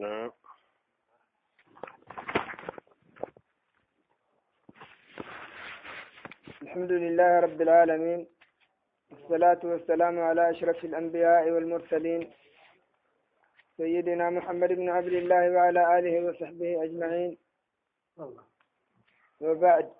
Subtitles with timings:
[0.00, 0.30] نعم.
[6.62, 8.26] الحمد لله رب العالمين
[9.10, 12.32] والصلاة والسلام على أشرف الأنبياء والمرسلين
[13.76, 17.38] سيدنا محمد بن عبد الله وعلى آله وصحبه أجمعين.
[19.40, 19.92] وبعد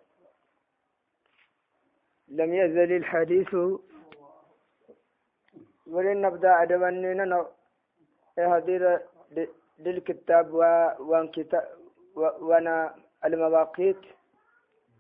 [2.29, 3.55] لم يزل الحديث
[5.87, 7.47] ولن نبدأ أدواننا
[8.39, 9.01] هذه
[9.85, 10.55] للكتاب
[11.09, 11.65] وان كتاب
[12.17, 12.95] وأنا
[13.25, 14.03] المواقيت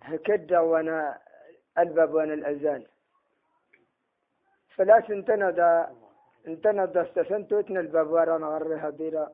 [0.02, 1.18] هكذا وأنا
[1.78, 2.82] الباب وأنا الأذان.
[4.74, 5.70] فلا سنتنا دا
[6.46, 9.26] انتنا دا استسنتوتنا الباب وأنا غري هديرا.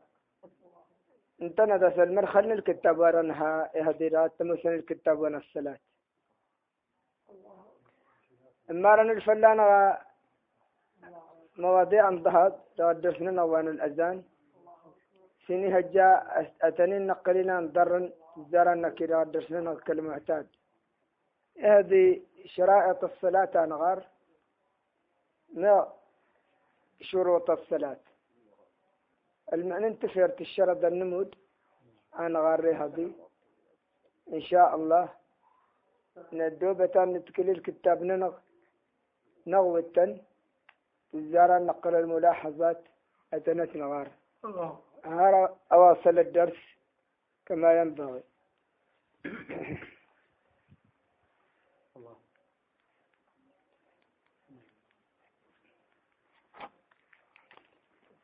[1.42, 3.34] انتنا دا سلمر خلنا الكتاب وأنا
[3.74, 5.78] هديرا تمسن الكتاب وأنا الصلاة.
[8.70, 9.98] إما رن الفلانة
[11.58, 14.22] مواضيع انضهت تودسنا وأنا الأذان.
[15.46, 16.08] سيني هجا
[16.62, 18.12] أتنين نقلنا ضرن
[18.52, 20.46] زرنا كده درسنا كالمعتاد
[21.60, 23.98] هذه شرائط الصلاة أنغار
[25.54, 25.92] لا
[27.00, 27.96] شروط الصلاة.
[29.52, 31.34] المعنى انتفرت الشرط النمود.
[32.18, 33.12] أنغار هذه.
[34.32, 35.08] إن شاء الله.
[36.32, 38.34] ندوبة نتكل الكتاب ننغ
[39.46, 40.18] نغوة
[41.14, 42.80] زارا نقل الملاحظات.
[43.32, 44.08] أتنت نغار.
[44.44, 44.78] هذا
[45.72, 46.58] أواصل الدرس
[47.46, 48.22] كما ينبغي.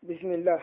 [0.02, 0.60] بسم الله.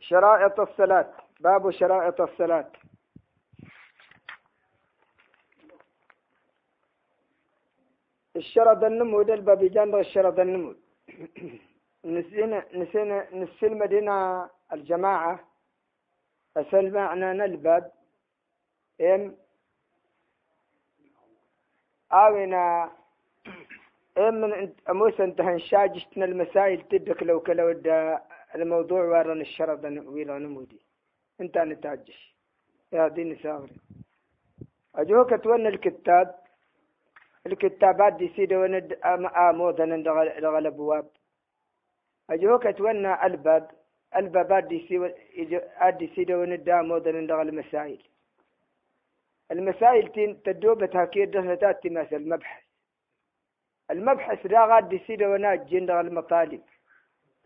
[0.00, 1.12] شرائط الصلاة.
[1.40, 2.70] باب شرائط الصلاة.
[8.50, 10.76] الشرط النمود الباب جنب الشرط النمود
[12.04, 15.34] نسينا نسينا نسي المدينة الجماعة.
[16.56, 17.90] أسأل معنى نلبد.
[19.00, 19.36] إم.
[22.12, 22.90] آونا
[24.18, 27.70] إم من أموس أنت هنشاجتنا المسائل تدك لو كلو
[28.54, 30.80] الموضوع ورن الشرط ويلا نمودي
[31.40, 32.34] انت نتاجش.
[32.92, 33.76] يا دين ساوري.
[34.94, 36.28] أجوك تون الكتاب.
[37.46, 38.98] الكتابات دي سيدة وند
[39.36, 41.06] آموذا لغل أبواب.
[42.30, 43.70] أجوك تونا ألباب
[44.16, 44.96] ألبابات دي سي
[45.78, 48.02] أدي سيدة وند آموذا لغل المسائل.
[49.50, 52.62] المسائل تين تدوبة تاكيد دهنتات تماس المبحث.
[53.90, 56.62] المبحث دا غاد دي سيدة وناج جن لغل المطالب.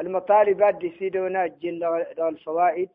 [0.00, 2.90] المطالبات دي سيدة وناج جن لغل الفوائد.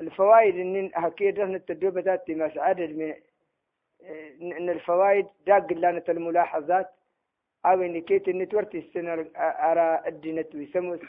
[0.00, 3.14] الفوائد إن هكيد دهنة تدوبة تماس عدد من
[4.42, 6.90] إن الفوائد داق لانة الملاحظات.
[7.66, 11.00] أو إن كيت النتورت السنة أرى الدينة ويسموس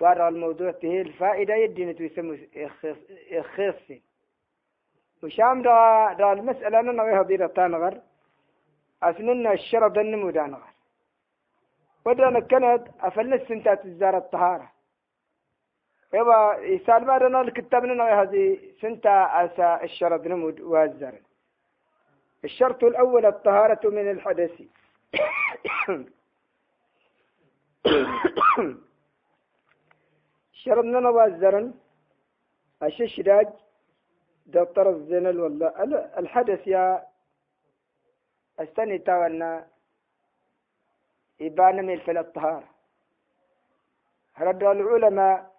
[0.00, 2.38] وأرى الموضوع تهي الفائدة يدينة ويسموس
[3.54, 4.02] خيصي
[5.22, 5.76] وشام دا,
[6.18, 7.94] دا المسألة أنا نغيها ديرة تانغر.
[9.02, 10.70] اسننا الشرط النمو دانغر.
[12.04, 14.68] ودانا كانت أفلس سنتات الزارة الطهارة.
[16.14, 16.38] يبا
[16.74, 21.23] يسال بعدنا الكتاب لنا هذه سنتا أسا الشرط نمود والزرن
[22.44, 24.62] الشرط الأول الطهارة من الحدث.
[30.52, 31.72] شرطنا نوازرا
[32.82, 33.48] الششراج
[34.46, 35.68] دكتور الزنل والله.
[36.18, 37.06] الحدث يا
[38.58, 39.66] أستني تاوانا
[41.40, 42.68] إبانة من فل الطهارة.
[44.40, 45.54] رد العلماء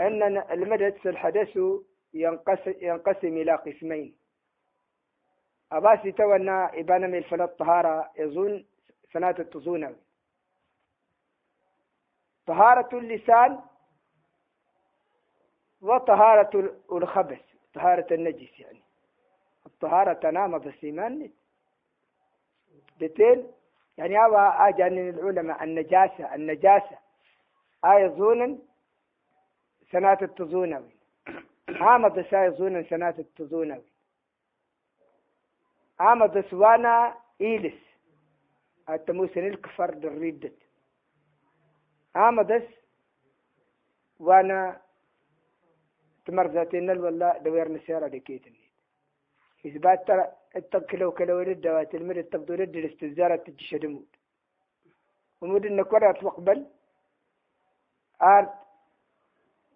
[0.00, 1.58] أن المدد الحدث
[2.14, 4.19] ينقسم, ينقسم إلى قسمين.
[5.72, 8.64] أباسي تونا إبانة من الفلاة الطهارة يظن
[9.12, 9.96] سنة التظون
[12.46, 13.60] طهارة اللسان
[15.82, 17.40] وطهارة الخبث
[17.74, 18.82] طهارة النجس يعني.
[19.66, 21.30] الطهارة تنام بالسيمان.
[23.00, 23.46] بتين
[23.98, 26.98] يعني أبا أجاني العلماء النجاسة النجاسة.
[27.84, 28.58] آية زونا
[29.92, 30.90] سنة التزونوي
[31.80, 33.84] هامد ساي زونا سنة التزونوي
[36.00, 36.94] عمد سوانا
[37.40, 37.80] إيلس.
[38.88, 40.58] التموسن الكفر دريدت.
[42.14, 42.66] عمدس
[44.26, 44.80] وأنا
[46.26, 48.64] تمرزاتين الولا دوير نسيرة دكيتني
[49.66, 50.24] إثبات ترى
[50.56, 54.10] التكلو كلو ولد دوات المرد تبدو لد الاستزارة تجشد مود
[55.40, 56.66] ومود انك ورا تقبل
[58.22, 58.54] آرت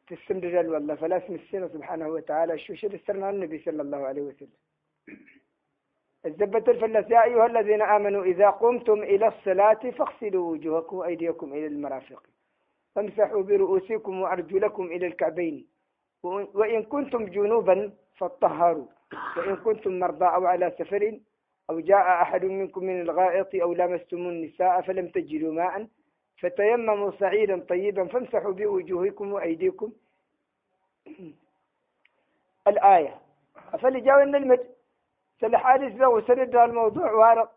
[0.07, 4.61] تستمر والله فلا اسم السنة سبحانه وتعالى شو شد السرنا النبي صلى الله عليه وسلم.
[6.27, 12.23] الزبة الفلس يا أيها الذين آمنوا إذا قمتم إلى الصلاة فاغسلوا وجوهكم وأيديكم إلى المرافق.
[12.97, 15.67] وامسحوا برؤوسكم وأرجلكم إلى الكعبين.
[16.23, 18.87] وإن كنتم جنوبا فاطهروا.
[19.37, 21.19] وإن كنتم مرضى أو على سفر
[21.71, 25.87] أو جاء أحد منكم من الغائط أو لامستم النساء فلم تجدوا ماء
[26.41, 29.93] فتيمموا صعيدا طيبا فامسحوا بوجوهكم وأيديكم.
[32.69, 33.19] الآية.
[33.79, 34.74] فلجاونا المد
[35.45, 37.51] الحادث ذا وسرد الموضوع وارق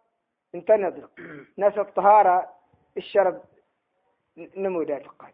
[0.56, 1.08] انت نظر.
[1.58, 2.50] ناس الطهارة
[2.98, 3.42] الشرب
[4.58, 5.34] نمودات القاد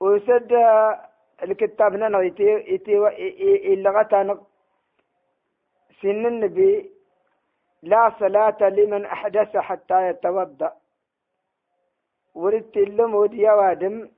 [0.00, 0.52] وسد
[1.42, 2.96] الكتاب ننا يتي يتي
[3.72, 4.44] اللغة
[6.02, 6.90] سن النبي
[7.82, 10.72] لا صلاة لمن أحدث حتى يتوضأ.
[12.34, 14.08] وردت اللمود يا وادم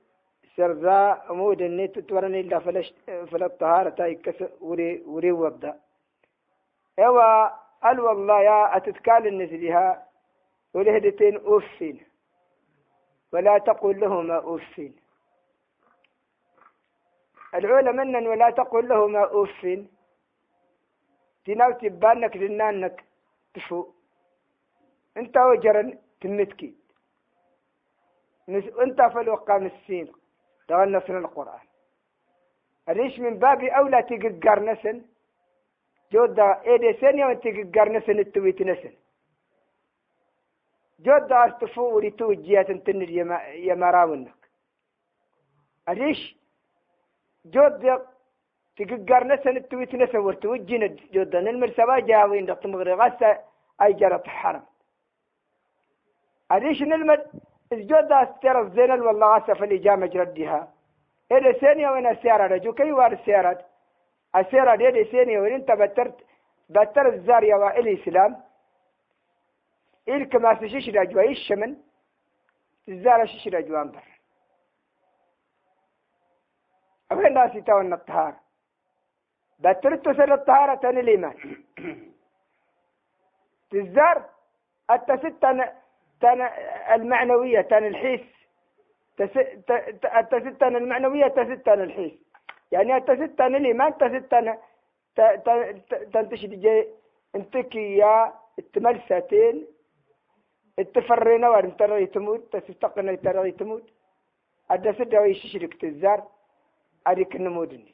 [0.55, 2.93] سرزا مود النت تورني إلا فلش
[3.31, 5.73] فلا الطهارة تايكس وري وري وضأ
[6.99, 7.47] ايوا
[7.83, 10.07] قال والله يا أتتكال النسلها
[10.73, 12.05] ولهدتين أوفين
[13.33, 14.95] ولا تقول لهما أوفين
[17.55, 19.89] العولة منا ولا تقول لهما أوفين
[21.45, 23.03] تناو تبانك لنانك
[23.53, 23.87] تفو.
[25.17, 26.75] انت وجرا تمتكي
[28.83, 30.11] انت فالوقام السين
[30.67, 31.59] تغنى القرآن.
[32.89, 35.01] الريش من باب أولى تقدر نسن؟
[36.11, 38.93] جودا إيدي سن يوم تقدر نسن التويت نسن
[41.05, 43.09] جودا استفو وريتو جيات تنر
[43.67, 44.39] يا مراونك
[45.89, 46.21] الريش
[47.45, 47.93] جودا
[48.77, 50.83] تقدر نسن التويت نسن ورتوجين
[51.13, 51.39] جودا.
[51.41, 53.29] نلمر سبا جاوين دقت مغري غسا
[53.81, 54.63] أي جرت حرم.
[56.51, 57.21] الريش نلمد
[57.73, 60.73] الجودا استير الزين والله غسا فالإجامة جردها
[61.31, 63.59] إيدي سن يوم السيارة رجو؟ كي وار السيارات
[64.35, 66.25] أسيرا دي سيني وين انت بترت
[66.69, 68.43] بتر الزارية والإسلام
[70.07, 71.77] إلك ما سشيش رجوا إيش من؟
[72.89, 74.03] الزارة شيش رجوا أنظر
[77.11, 78.39] أبين ناسي تاون الطهارة؟
[79.59, 81.35] بترت تسر الطهارة تاني الإيمان
[83.71, 84.29] تزار
[84.91, 85.65] التستن
[86.21, 86.41] تن
[86.91, 88.21] المعنوية تن الحيس.
[90.17, 92.26] التستن المعنوية تستن الحيس.
[92.71, 94.57] يعني أنت ستة نلي ما أنت ستة
[96.13, 96.87] تنتشد جي
[97.35, 99.67] انتك يا التملساتين
[100.79, 103.83] التفرينا وان ترى تموت تستقنا ترى تموت
[104.71, 106.27] أدى سدى ويششرك تزار
[107.07, 107.93] أريك النمودني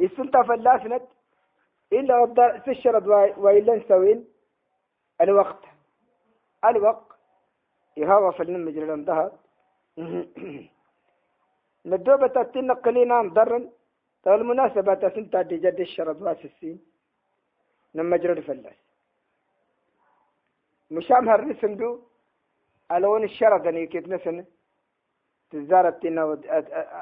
[0.00, 1.02] يسنت فلاسنت
[1.92, 3.06] إلا وضع سشرد
[3.38, 4.28] وإلا نسوين
[5.20, 5.64] الوقت.
[6.64, 7.06] الوقت
[7.96, 9.30] يهوى في المجرى الانتهى
[11.86, 13.70] ندوبة تتين قلينا ضرن
[14.26, 16.78] المناسبة تسنتا دي جد الشرط واسسين
[17.94, 18.78] نما جرد فلاس.
[20.90, 22.00] مشام هالرسم دو
[22.92, 24.44] ألون الشرط أني كيف نسن؟
[25.50, 26.22] تزارت تينا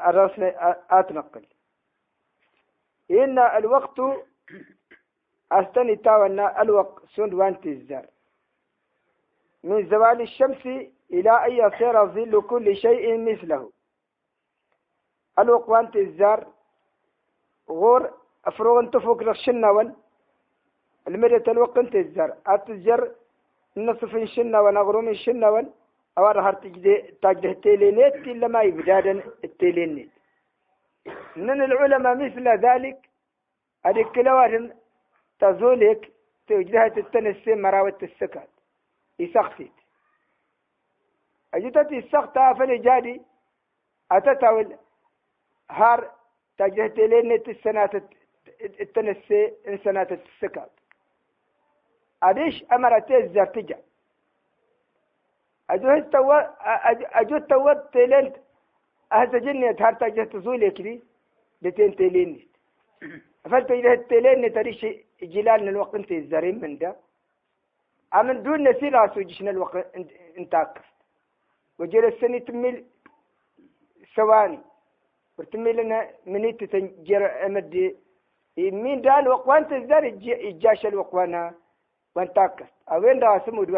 [0.09, 1.47] أرسنا أتنقل.
[3.11, 3.99] إن الوقت
[5.53, 8.07] أستني تاونا الوقت سند وانت الزار
[9.65, 10.67] من زوال الشمس
[11.13, 13.74] إلى أن يصير ظل كل شيء مثله.
[15.39, 16.47] الوقوانت الزار
[17.71, 18.11] غور
[18.45, 19.97] أفروغن تفوق للشناون
[21.09, 22.37] المرية الوقت الزار.
[22.47, 23.15] أتزر
[23.77, 25.73] النصف الشناون أغروم الشناون
[26.19, 30.11] أوار هار تجده التيلينيت إلا ما يبدادا التيلينيت.
[31.37, 32.99] من العلماء مثل ذلك
[33.87, 34.77] هذه كلوات
[35.41, 36.13] تزولك
[36.47, 38.49] توجدها تتنسي مراوة السكات.
[39.19, 39.73] يسخفت
[41.55, 43.23] أجدت السخطة فلجادي
[44.13, 44.77] أتتاول
[45.71, 46.11] هار
[46.59, 47.91] تجهت لين السنة
[48.81, 50.71] التنسي إن سنة السكات.
[52.23, 53.79] أديش أمرت الزرتجة.
[55.71, 56.31] أجوز تو
[57.21, 58.33] أجوز تو تلين
[59.13, 61.03] أهز جنة هار تجهت زولي كذي
[61.63, 62.49] بتين تلين.
[63.45, 64.87] فلت إذا تلين تريش
[65.23, 66.97] جلال الوقت انت الزرين من ده.
[68.15, 69.87] أمن دون نسير أسوجشنا الوقت
[70.39, 70.85] انتاكف
[71.79, 72.85] وجلس سنة تميل
[74.17, 74.59] ثواني
[75.39, 77.97] ورتمي لنا منيت تنجر أمدي
[78.59, 80.05] مين دان وقوان تزدار
[80.49, 81.55] إجاش الوقوانا
[82.15, 83.71] وانتاكس أوين دا سمود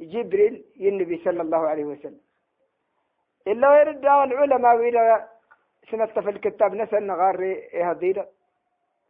[0.00, 2.20] جبريل النبي صلى الله عليه وسلم.
[3.48, 5.28] إلا يرد العلماء وإلى
[5.90, 8.28] سنة في الكتاب نسأل نغاري هذيرة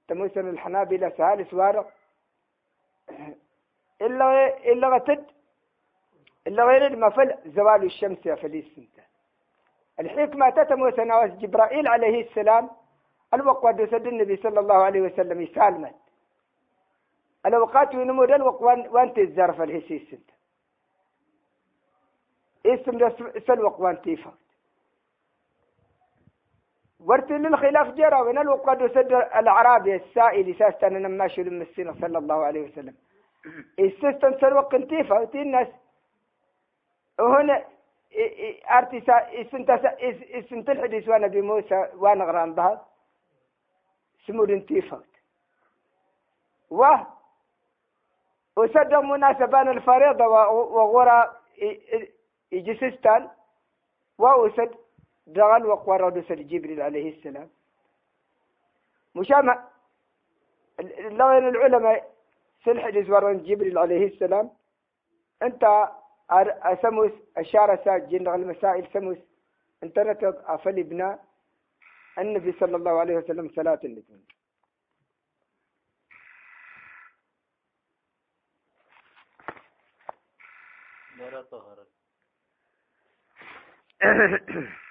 [0.09, 1.89] تموسن الحنابلة سالس وارق
[4.03, 5.25] إلا إلا غتد
[6.47, 9.03] إلا غير ما فل زوال الشمس يا فليس سنته
[10.01, 12.71] الحكمة تتم سنوات جبرائيل عليه السلام.
[13.35, 15.95] الوقت سد النبي صلى الله عليه وسلم يسالمت
[17.47, 20.31] الأوقات ونمو دل وقوان وانت الزرف الهسيس انت
[22.67, 23.11] اسم
[23.47, 24.35] سلوق وانت يفهم
[27.01, 32.63] ورت للخلاف جرى من الوقت وسد الأعرابي السائل ساستن أنا ماشي للمسينة صلى الله عليه
[32.69, 32.95] وسلم.
[33.79, 35.69] السيستم سلوق انتيفا الناس
[37.21, 37.65] وهنا
[38.71, 38.99] أرتي
[39.41, 42.87] اسنت اسنت الحديث وأنا بموسى وأنا غران بها.
[44.27, 45.03] سمود انتيفا
[46.71, 46.87] و
[48.57, 51.37] وسد مناسبان الفريضة وغورا
[52.53, 53.31] يجسستان
[54.19, 54.75] وأسد
[55.27, 57.51] دغل وقوار رسل جبريل عليه السلام.
[59.15, 59.65] مشامع
[60.99, 62.13] لغين العلماء
[62.65, 64.51] سلحدث ورن جبريل عليه السلام.
[66.31, 69.19] انت سموس أشار ساجين المسائل سموس.
[69.83, 71.19] انت نتض أفل ابن
[72.19, 74.27] النبي صلى الله عليه وسلم صلاة الاثنين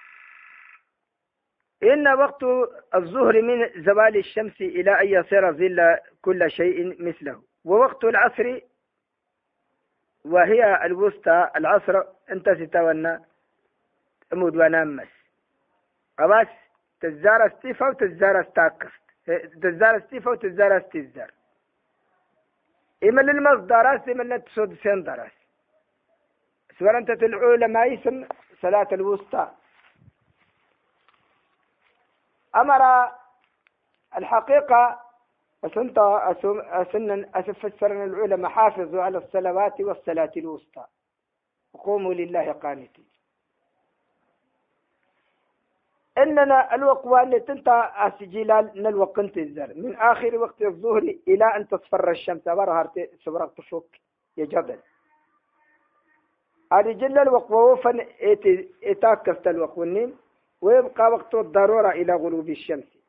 [1.82, 2.42] إن وقت
[2.94, 7.42] الظهر من زوال الشمس إلى أن يصير ظل كل شيء مثله.
[7.64, 8.60] ووقت العصر
[10.24, 13.24] وهي الوسطى العصر انت ستولنا
[14.32, 15.08] امود ونامس
[16.18, 16.48] أباس
[17.00, 19.02] تزار استيفا وتزار استاكست
[19.62, 21.30] تزار استيفا وتزار استزار
[23.04, 25.32] إما للمصدرات إما للتسود سندرس
[26.78, 28.26] سواء أنت تلعو لما يسم
[28.62, 29.50] صلاة الوسطى.
[32.56, 33.10] أمر
[34.16, 35.01] الحقيقة
[35.64, 40.84] أسنت أسن أسفسرنا العلماء حافظوا على الصلوات والصلاة الوسطى.
[41.72, 43.04] وقوموا لله قانتين.
[46.18, 49.74] إننا الوقوة اللي تنتهى أسجلال نلوق الزر.
[49.76, 52.42] من آخر وقت الظهر إلى أن تصفر الشمس.
[52.48, 52.90] برهر
[53.24, 53.88] سبرق تفوك
[54.36, 54.78] يا جبل.
[56.72, 58.06] هذه جل الوقوة وفن
[58.84, 60.12] إتاكست الوقوة
[60.60, 63.01] ويبقى وقت الضرورة إلى غروب الشمس.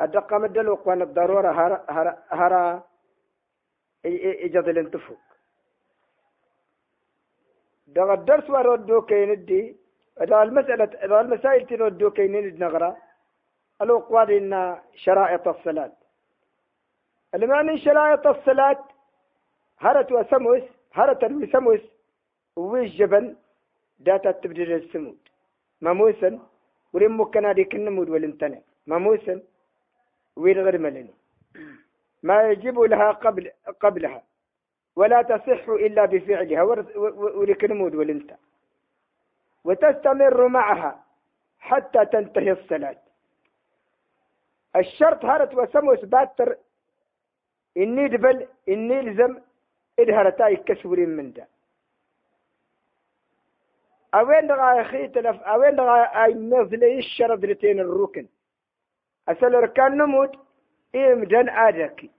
[0.00, 2.82] أدق مدل وقوان الضرورة هرا هرا, هرا
[4.46, 5.18] إجاد الانتفوق
[7.86, 9.76] دغ الدرس وردو كين الدي
[10.20, 12.96] دغ المسألة دغ المسائل تردو كين النغرة
[13.82, 14.52] الوقوان إن
[14.94, 15.92] شرائط الصلاة.
[17.34, 18.84] المعنى شرائط الصلاة
[19.78, 20.62] هرت وسموس
[20.92, 21.80] هرت وسموس
[22.56, 23.36] ويش جبن
[23.98, 25.18] داتا تبدل السمود.
[25.82, 26.30] مموسا
[26.92, 29.42] ورم مكنا دي كنمود والانتنى مموسا
[30.36, 31.14] وين غير ملني
[32.22, 33.50] ما يجب لها قبل
[33.80, 34.22] قبلها
[34.96, 36.62] ولا تصح إلا بفعلها
[37.38, 38.30] ولكنمود والانت
[39.64, 41.04] وتستمر معها
[41.58, 42.96] حتى تنتهي الصلاة.
[44.76, 46.56] الشرط هرت وسمو سباتر
[47.76, 49.38] إني دبل إني لزم
[49.98, 51.48] إدهرتاي كسورين من ده
[54.14, 58.26] أوين دغا أخي تلف أوين دغا أي نزلي الشرط لتين الركن.
[59.28, 60.32] أسأل ركان نموت
[60.94, 62.10] إيم دن آدكي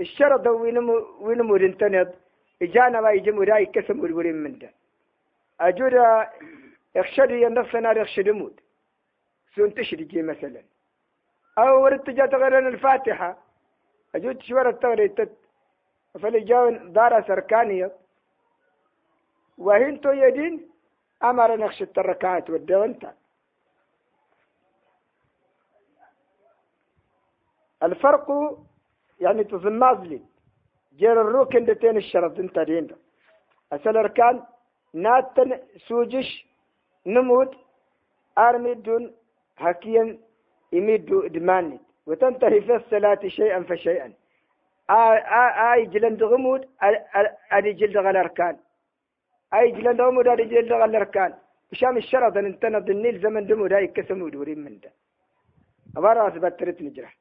[0.00, 2.14] الشرط وينمو وينمو دنتند
[2.62, 4.70] إجانا ما يجمو راي كسم ورورين من ده
[5.60, 5.94] أجود
[6.94, 8.60] يخشد ينفسنا يخشد موت.
[9.54, 10.62] سون تشري مثلا.
[11.58, 13.38] أو ورد جات غير الفاتحة.
[14.14, 15.32] أجود شورة تغريتت
[16.22, 17.92] فلجاون دار سركانية
[19.58, 20.70] وهنتو يدين
[21.24, 23.14] أمر نخش التركات والدونتا
[27.84, 28.26] الفرق
[29.20, 30.20] يعني تزمازلي
[30.98, 32.88] جير الروكن دتين الشرط إنت دين
[33.72, 34.42] أسأل أركان
[34.94, 35.50] ناتن
[35.88, 36.28] سوجش
[37.06, 37.52] نموت
[38.38, 39.12] أرمدون
[39.56, 40.18] حكيا
[40.72, 44.12] يمد دماني وتنتهي في الصلاة شيئا فشيئا.
[44.90, 46.62] آي جلند غمود
[47.52, 48.56] أدي جلد غل أركان
[49.54, 51.34] أي جلند غمود أدي جلد غل أركان
[51.96, 54.90] الشرط أن انتنا النيل زمن دمود أي كسمود ودورين من ده.
[55.96, 57.16] أبارا أثبت تريد نجرح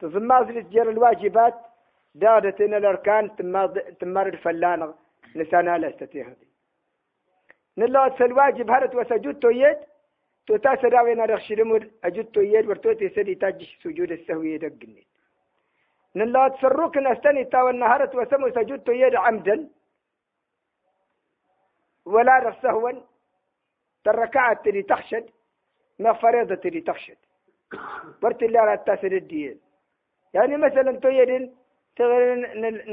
[0.00, 1.54] تزماز لتجير الواجبات
[2.14, 3.36] دادتين الأركان
[4.00, 4.94] تمار الفلانة
[5.34, 6.50] لسانا لا أستطيع هذه.
[7.78, 9.78] نلا الواجب هرت وسجود تويد
[10.46, 15.06] توتا سداوينا رخش لمود أجود تويد ورتوتي سدي تاجش سجود السهوية دقني
[16.16, 19.68] نلا تسروك نستني تاو النهارة وسمو سجود تويد عمدا
[22.04, 22.92] ولا رف سهوا
[24.04, 25.30] تركعت تري تخشد
[25.98, 27.16] ما فريضة تري تخشد
[28.22, 29.60] ورت الله لا تاسر الدين
[30.34, 31.56] يعني مثلا تويدين
[31.96, 32.32] تغير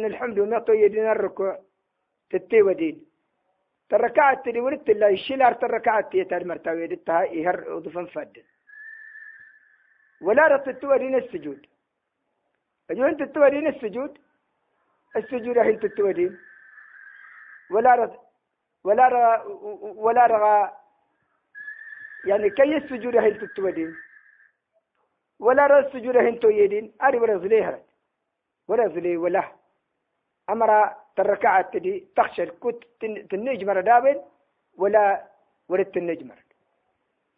[0.06, 1.60] الحمد لله تويدين الركوع
[2.30, 3.06] تتي ودين.
[3.90, 8.44] تركعت تري ولدت الله يشيل تركعت تيتار مرتاوي دتها يهر وضفن فد.
[10.22, 11.68] ولا رتت ودين السجود.
[12.92, 14.18] أجو أنت تودين السجود؟
[15.16, 16.38] السجود أنت تودين
[17.70, 18.18] ولا رد
[18.84, 19.44] ولا رغى
[20.06, 20.72] ولا رغى
[22.26, 23.96] يعني كي السجود أنت تودين
[25.40, 27.80] ولا رغى السجود أنت يدين أري ولا زليها
[28.68, 29.52] ولا زلي ولا.
[30.50, 32.84] أمر تركعت دي تخشى كنت
[33.30, 34.22] تنجمر دابل
[34.78, 35.24] ولا
[35.70, 36.36] ولا تنجمر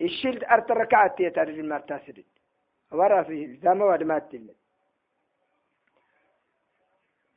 [0.02, 2.26] الشيل أرت ركعت تيتار المار تاسدد
[2.92, 4.50] ورا في ود ما تل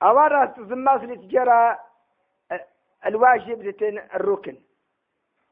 [0.02, 1.78] أورا زماس تجرى
[3.06, 4.56] الواجب لتن الركن.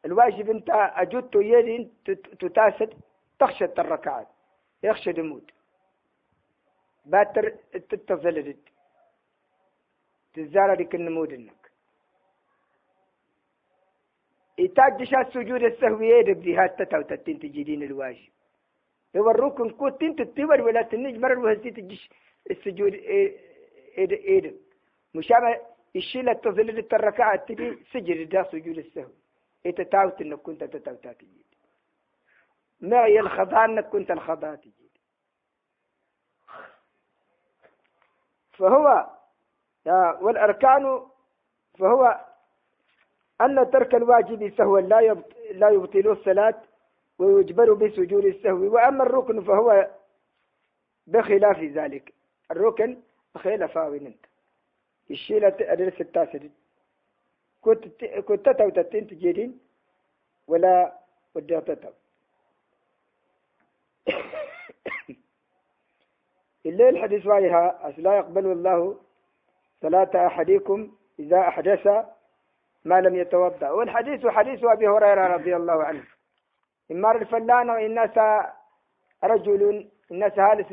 [0.05, 1.89] الواجب انت اجدت يدي
[2.41, 2.95] تتاسد
[3.39, 4.29] تخشى الركعات
[4.83, 5.51] يخشى دمود
[7.05, 8.55] باتر تتصل
[10.35, 11.71] تزار لك النمود إنك.
[14.59, 18.33] يتاجش السجود السهوية دبدي هات تتاو تتين تجدين الواجب.
[19.17, 22.11] هو الركن كنت انت تتبر ولا تنج مرة وهزي تجيش
[22.51, 23.39] السجود إيه
[23.99, 24.55] إيه
[25.15, 25.61] مشابه
[25.97, 29.13] الشيء لا تظل الركعة تبي سجد دا سجود السهو.
[29.67, 31.50] إيه تاوت إنك كنت تتاوتا تجيد
[32.81, 34.91] معي الخضاء انك كنت الخضاء تجيد
[38.53, 39.11] فهو
[40.21, 41.07] والأركان
[41.79, 42.21] فهو
[43.41, 46.63] أن ترك الواجب سهوا لا لا يبطل الصلاة
[47.19, 49.91] ويجبر بسجود السهو وأما الركن فهو
[51.07, 52.15] بخلاف ذلك.
[52.51, 52.97] الركن
[53.37, 54.27] خلاف أنت.
[55.11, 56.51] الشيلة أدرس التاسد.
[57.61, 59.61] كنت كنت تتو تتين تجيرين
[60.47, 60.99] ولا
[61.35, 61.91] ودي تتو
[66.67, 68.97] الليل حديث وايها لا يقبل الله
[69.83, 71.87] صلاة أحدكم إذا أحدث
[72.85, 73.71] ما لم يتوضأ.
[73.71, 76.05] والحديث حديث أبي هريرة رضي الله عنه.
[76.91, 78.45] إمار الفلان الناس
[79.25, 80.67] رجل الناس هالس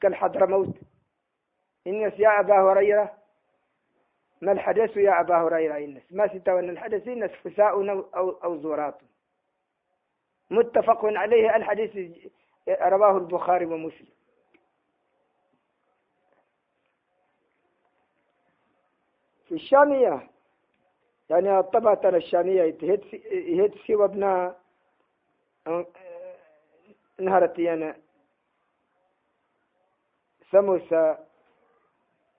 [0.00, 0.74] كالحضر موت.
[1.86, 3.14] إنس يا أبا هريرة
[4.40, 8.98] ما الحدث يا أبا هريرة؟ إنس ما ستوى أن الحدث إنس فساء أو, أو زورات.
[10.50, 12.20] متفق عليه الحديث
[12.68, 14.16] رواه البخاري ومسلم.
[19.48, 20.30] في الشامية
[21.30, 22.62] يعني الطبعة الشامية
[23.32, 24.52] يهد سوى ابن
[27.18, 27.94] نهرت يعني
[30.50, 31.18] سموسة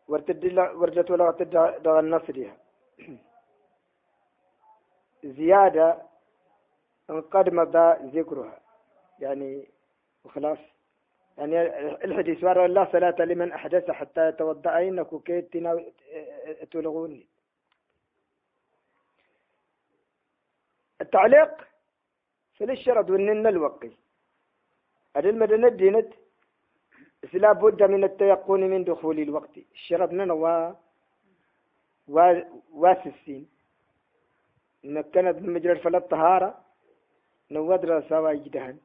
[0.08, 2.52] ورجت ولا تدع النصر
[5.24, 6.02] زيادة
[7.32, 8.60] قد مضى ذكرها
[9.20, 9.68] يعني
[10.28, 10.58] وخلاص.
[11.38, 11.56] يعني
[12.06, 14.80] الحديث وراء لا صلاة لمن أحدث حتى يتوضأ.
[14.80, 15.58] إنك كيت
[16.72, 17.26] تلغوني
[21.02, 21.52] التعليق
[22.58, 23.92] في الشرط ونن الوقي.
[25.16, 26.14] هذه المدنة دينت
[27.34, 29.58] لا بد من التيقن من دخول الوقت.
[29.74, 30.74] الشرط من و
[32.74, 33.50] واسسين.
[34.84, 36.50] نكنت بمجرى الفلا الطهارة
[37.52, 38.78] نودر سوا يجدهن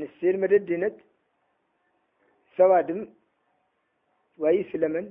[0.00, 0.96] نسير مددنت
[2.56, 3.00] سوادم
[4.38, 5.06] ويسلمن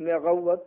[0.00, 0.62] مغوض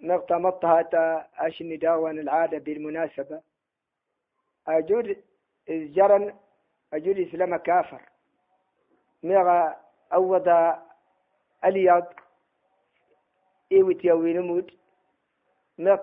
[0.00, 3.40] مغتمطها أشني داوان العادة بالمناسبة.
[4.68, 5.16] أجود
[5.68, 6.34] جرن
[6.92, 8.02] أجود إسلام كافر.
[9.22, 9.80] مغا
[10.12, 10.48] أوض
[11.64, 12.06] ألياض
[13.72, 14.70] إيوت يوي نمود
[15.78, 15.96] ما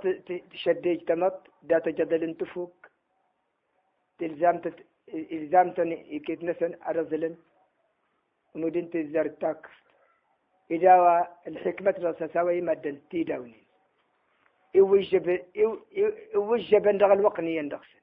[0.52, 2.89] تشديج تمط دا تجدل تفوك
[4.20, 4.62] تلزام
[5.14, 7.38] إلزام تاني يكيت نسن أرزلن
[8.56, 9.26] مدين تزار
[10.72, 13.64] إذا الحكمة رساساوي مدن تيداوني.
[14.76, 18.00] يوجب عندك الوقني يندخسن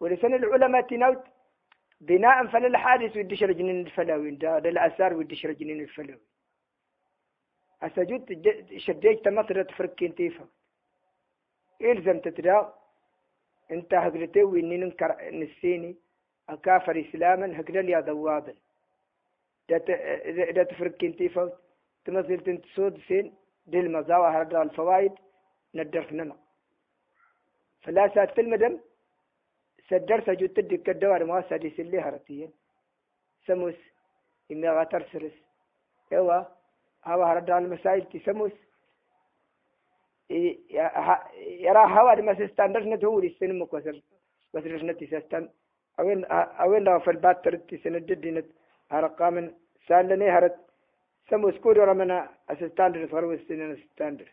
[0.00, 1.24] ولسن العلماء تنوت
[2.00, 6.20] بناء فللحادث ودش رجنين الفلاوي ده الأثار ودش رجنين الفلاوي.
[7.82, 8.24] أسجد
[8.76, 10.48] شديت تمطر تفركين تيفا.
[11.82, 12.72] إلزم تتراغ
[13.70, 15.96] انت هقلتي وإني ننكر نسيني
[16.48, 18.56] أكافر إسلاما هقل يا ذواضل
[19.68, 21.52] دا تفرق كنتي فوت.
[22.04, 23.34] تمثل تنتسود سين
[23.66, 25.12] دي المزاوى هرد الفوائد
[25.74, 26.36] ندرسنا
[27.82, 28.80] فلا سات المدم
[29.88, 32.50] سدر سجود تدك الدوار مواسا دي سلي هرتيا
[33.46, 33.74] سموس.
[34.52, 35.32] إمي غاتر سرس.
[36.12, 36.44] ايوا
[37.04, 38.52] هوا هرد المسائل تي سموس.
[40.30, 44.00] يرى هوا ما سستاندر ندور السن مكوسر
[44.54, 45.48] بس رجنتي سستان
[46.00, 46.24] أوين
[46.64, 48.46] أوين لو في البات ترتي سندد دينت
[48.90, 49.54] هرقا من
[49.88, 50.56] سالني هرت.
[51.30, 54.28] سمو سكود رمنا أسستاندر فرو السنين ستاندر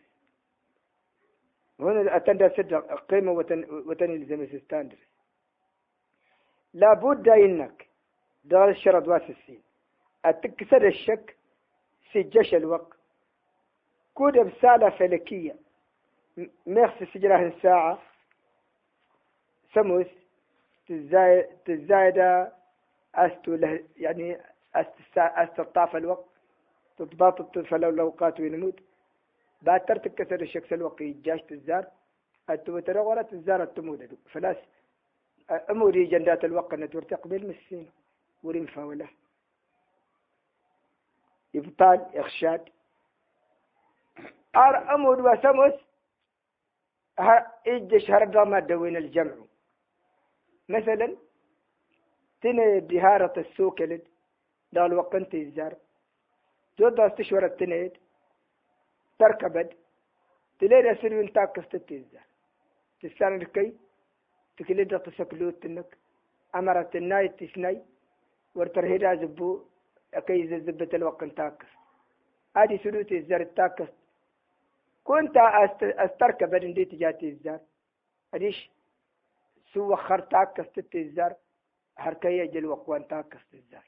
[1.80, 2.74] هنا أتندى سد
[3.10, 4.96] قيمة وتن وتن يلزم ستاندر
[6.74, 7.86] لابد إنك
[8.44, 9.62] دغل الشرط واس السين.
[10.26, 11.36] التكسر الشك
[12.12, 12.98] سجش الوقت
[14.14, 15.67] كود بسالة فلكية.
[16.66, 17.98] ميخس سجلها ساعة
[19.74, 20.06] سموس
[21.66, 22.48] تزايد
[23.14, 24.40] أستو له يعني
[25.16, 26.24] أستطاف الوقت.
[26.98, 28.80] تضبط فلو الأوقات وينموت.
[29.62, 31.86] بعد ترتك كسر الشكس الوقت جاش تزار.
[32.50, 34.56] التوتر ولا تزار التمود فلاس
[35.70, 36.74] أموري جندات الوقت.
[36.74, 37.90] نتور تقبل مسين.
[38.42, 39.08] ورين فاولة.
[41.54, 42.68] إبطال إخشاد.
[44.56, 45.87] أر أمود وسمس
[47.66, 49.34] إيجش هرقا ما دوين الجمع.
[50.68, 51.16] مثلا
[52.42, 54.08] تني بهارة السوق لد
[54.72, 55.74] دال وقنت الزار
[56.78, 57.92] جود استشور التنيد
[59.18, 59.68] تركبد
[60.58, 62.22] تلين أسر من تاكس تتزار
[63.00, 63.72] تسان الكي
[64.56, 65.98] تكلد تسكلوت تنك.
[66.54, 67.82] أمرت الناي تسني
[68.54, 69.62] ورترهيدا زبو
[70.14, 71.66] أكي زبت الوقت تاكس
[72.56, 73.88] هذه سلوت الزار التاكس
[75.08, 75.36] كنت
[75.82, 77.60] أستركب عندي تجاتي الزار
[78.34, 78.70] أديش؟
[79.72, 81.34] سوى خرتاك كستت الزار
[81.98, 83.84] هركية جل وقوان تاك كست الزار.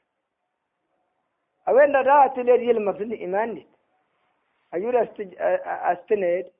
[1.67, 3.65] أوين رأت اللي يلمس الإيمان
[4.73, 5.35] أيولا استج...
[5.39, 6.51] أستند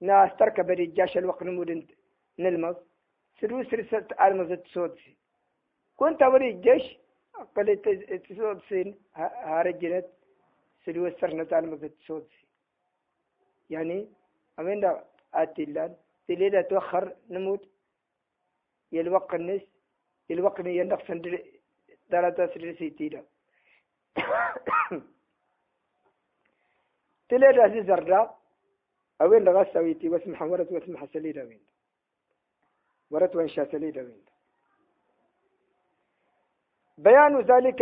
[0.00, 1.86] نا أستركب الجاش الوقت نمود
[2.38, 2.76] نلمس
[3.40, 5.16] سلو سرسة المزت صوتي
[5.96, 6.98] كنت أوري الجيش
[7.56, 7.88] قلت
[8.28, 8.98] تصوت سين.
[9.14, 10.06] هارجنت
[10.84, 12.37] سلو سرنة المزت صوتي
[13.70, 14.08] يعني
[14.58, 15.04] أمين دا
[15.34, 15.96] أتلان
[16.28, 17.68] تليدا توخر نموت
[18.92, 19.62] يلوق النس
[20.30, 21.44] يلوق يندق سندر
[22.10, 23.24] دارتا سندر سيتيدا
[27.28, 28.34] تليدا زي زردا
[29.20, 31.60] أوين لغا سويتي واسمح ورد واسمح سليدا وين
[33.10, 34.24] ورد وانشا سليدا وين
[36.98, 37.80] بيان ذلك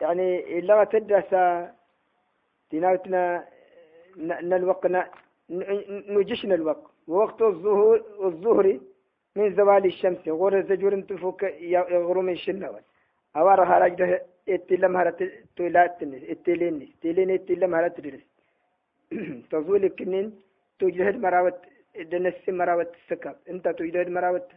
[0.00, 1.30] يعني اللغة تدرس
[2.70, 3.48] تناوتنا
[4.16, 4.86] نلوق
[6.16, 7.96] نجشنا الوقت ووقت الظهور
[8.28, 8.66] الظهر
[9.36, 10.28] من زوال الشمس.
[10.28, 11.42] غور زجور تفوك
[11.74, 12.82] يغرو من شنوال
[13.36, 15.20] أوار هراج ده إتلم هرت
[15.56, 15.98] تولات
[16.32, 18.24] اتلين إتلين إتلم هرت درس
[19.50, 20.26] تزول كنين
[20.80, 21.58] تجهد مراوت
[22.12, 24.48] دنس مراوت السكاب إنت تجهد مراوت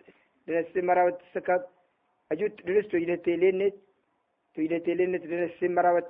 [0.48, 1.62] دنس مراوت السكاب
[2.32, 3.60] أجود درس تجهد تلين
[4.56, 6.08] تجهد تلين دنس مراوت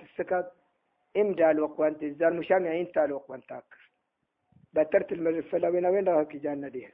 [1.16, 3.92] السكاب امدى الوقوان تزال مشامعين تال وقوان تاكر
[4.74, 6.92] بترت المرفلة وين وين راك جانا ديها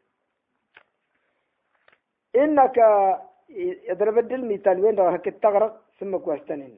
[2.36, 2.78] إنك
[3.90, 6.78] يضرب الدل مثال وين راك تغرق ثم كوستنين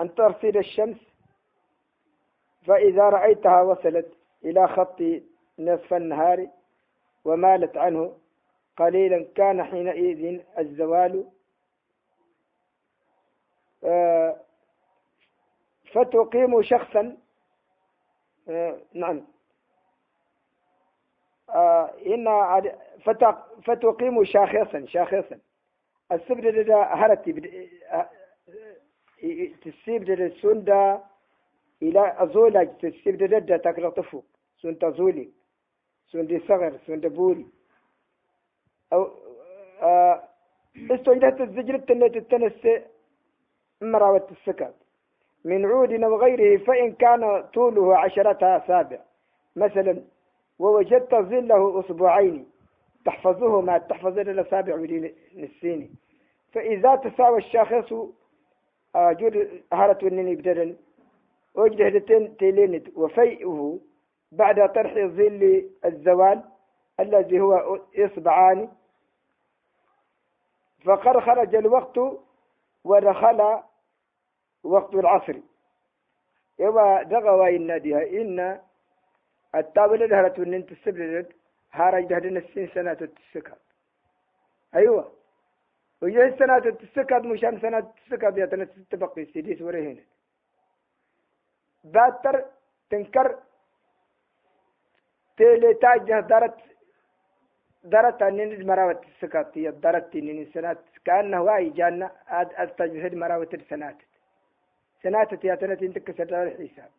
[0.00, 0.14] أن.
[0.14, 0.96] ترصيد الشمس
[2.66, 4.12] فإذا رأيتها وصلت
[4.44, 5.02] إلى خط
[5.58, 6.48] نصف النهار
[7.24, 8.18] ومالت عنه
[8.76, 11.24] قليلا كان حينئذ الزوال
[13.84, 14.41] آه
[15.92, 17.16] فتقيم شخصا
[18.48, 19.24] آه نعم.
[21.48, 22.26] آه إن
[23.64, 25.38] فتقيم شاخصا شاخصا.
[26.12, 27.32] السبد دا هرتي
[29.62, 31.00] تسيب دا سندا
[31.82, 34.22] إلى أزولا تسيب دا دا تكرطفو
[34.62, 35.28] سندا زولي
[36.10, 37.46] سندا صغر سندا بولي.
[38.92, 39.10] أو
[39.82, 40.22] آه
[40.76, 42.84] استوجدت الزجرة التي تنسى
[43.80, 44.74] مراوة السكات
[45.44, 48.98] من عود أو غيره فإن كان طوله عشرة أسابع
[49.56, 50.02] مثلا
[50.58, 52.46] ووجدت ظله أسبوعين
[53.04, 54.74] تحفظه ما تحفظ الأسابع
[55.36, 55.90] السيني
[56.52, 57.92] فإذا تساوى الشاخص
[58.96, 60.74] آه، جود هارة النيني بدلا
[61.54, 63.78] وجد هدتين تيلينت وفيئه
[64.32, 66.42] بعد طرح ظل الزوال
[67.00, 68.68] الذي هو إصبعان.
[70.84, 71.98] فقد خرج الوقت
[72.84, 73.58] ودخل
[74.64, 75.36] وقت العصر.
[76.58, 78.60] يبا دغوا الناديها إن
[79.54, 81.28] التابل دهرت ونين تسبلت
[81.72, 83.58] هارج دهدن السين سنة تسكت
[84.74, 85.12] أيوة.
[86.02, 87.92] وجه السنة تسكت مشان سنة
[88.38, 90.04] يا تنس تبقي سيديس ورهين
[91.84, 92.44] باتر
[92.90, 93.38] تنكر
[95.36, 96.58] تيلي تاجه دارت
[97.84, 102.10] دارت أنين مراوت السكات هي دارت أنين سنة كأنه واي جانا
[102.62, 103.96] أتجهد مراوت السنات
[105.02, 106.90] سنات يا تنس انتك سدار الحساب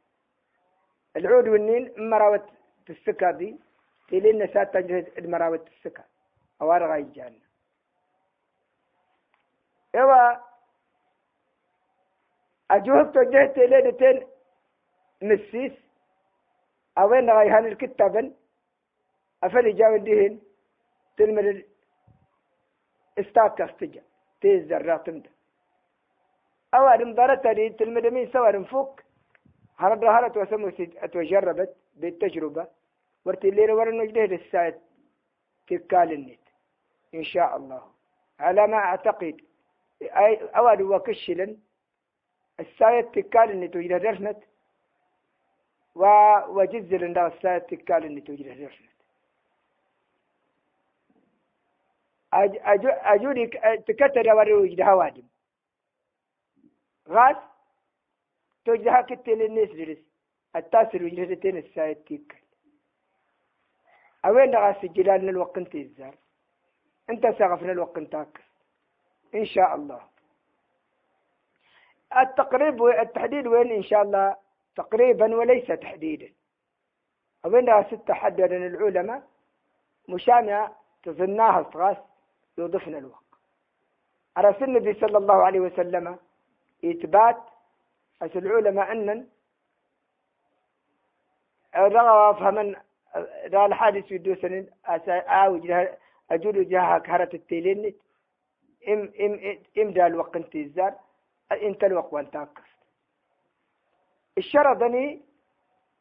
[1.17, 2.45] العود والنين مراوت
[2.89, 3.59] السكا دي.
[4.07, 6.03] تلين سات تجهد مراوت السكا
[6.61, 7.35] أوار غاي جان
[9.95, 10.37] إيوا
[12.71, 13.55] أجوهب توجهت
[13.99, 14.27] تين
[15.21, 15.73] مسيس.
[16.97, 18.33] أوين غاي هان الكتابن.
[19.43, 20.39] أفل جاو ديهن.
[21.17, 21.63] تلمر
[23.19, 24.03] إستاك استجا
[24.41, 25.32] تيز الراتم ده.
[26.73, 28.99] أوادم دارت دي تلمدمين سوار فوق.
[29.77, 32.67] هرد هرت وسمو أتوجربت بالتجربة.
[33.25, 34.73] ورتي الليل ورا نجده للساعة
[35.67, 36.39] تكال النت
[37.13, 37.83] إن شاء الله.
[38.39, 39.41] على ما أعتقد.
[40.01, 41.57] أي أود وكشلا
[42.59, 44.37] الساعة تكال النت وجده درسنت.
[45.95, 48.93] وجزل الساعة تكال النت وجده درسنت.
[53.13, 53.53] أجودك
[53.87, 55.23] تكتر ورا وجده هوادم
[57.09, 57.35] غاز
[58.65, 59.97] توجدها كتل الناس درس
[60.55, 62.43] التاسر وجده تين الساعة تكال
[64.25, 66.15] أوين غاس الجلال الوقت انت الزار
[67.09, 68.41] أنت سقفنا الوقت انتاك
[69.35, 70.01] إن شاء الله.
[72.17, 74.35] التقريب والتحديد وين؟ إن شاء الله.
[74.75, 76.29] تقريبا وليس تحديدا.
[77.45, 79.23] أوين غاس تحدد العلماء؟
[80.09, 80.71] مشامع
[81.03, 81.97] تظناها صغاس
[82.57, 83.23] يضفنا الوقت.
[84.37, 86.17] أرسل النبي صلى الله عليه وسلم
[86.85, 87.37] إثبات
[88.21, 89.27] أس العلماء أن
[91.75, 92.75] رغب فمن
[93.47, 94.69] دا الحادث يدو سنين
[95.09, 95.97] أو جها
[96.31, 97.95] أجول جها كهرة التيلين
[98.87, 100.93] إم إم إم الوقت انت الزار
[101.51, 102.69] إنت الوقت وانت أكس
[104.37, 105.21] الشرطني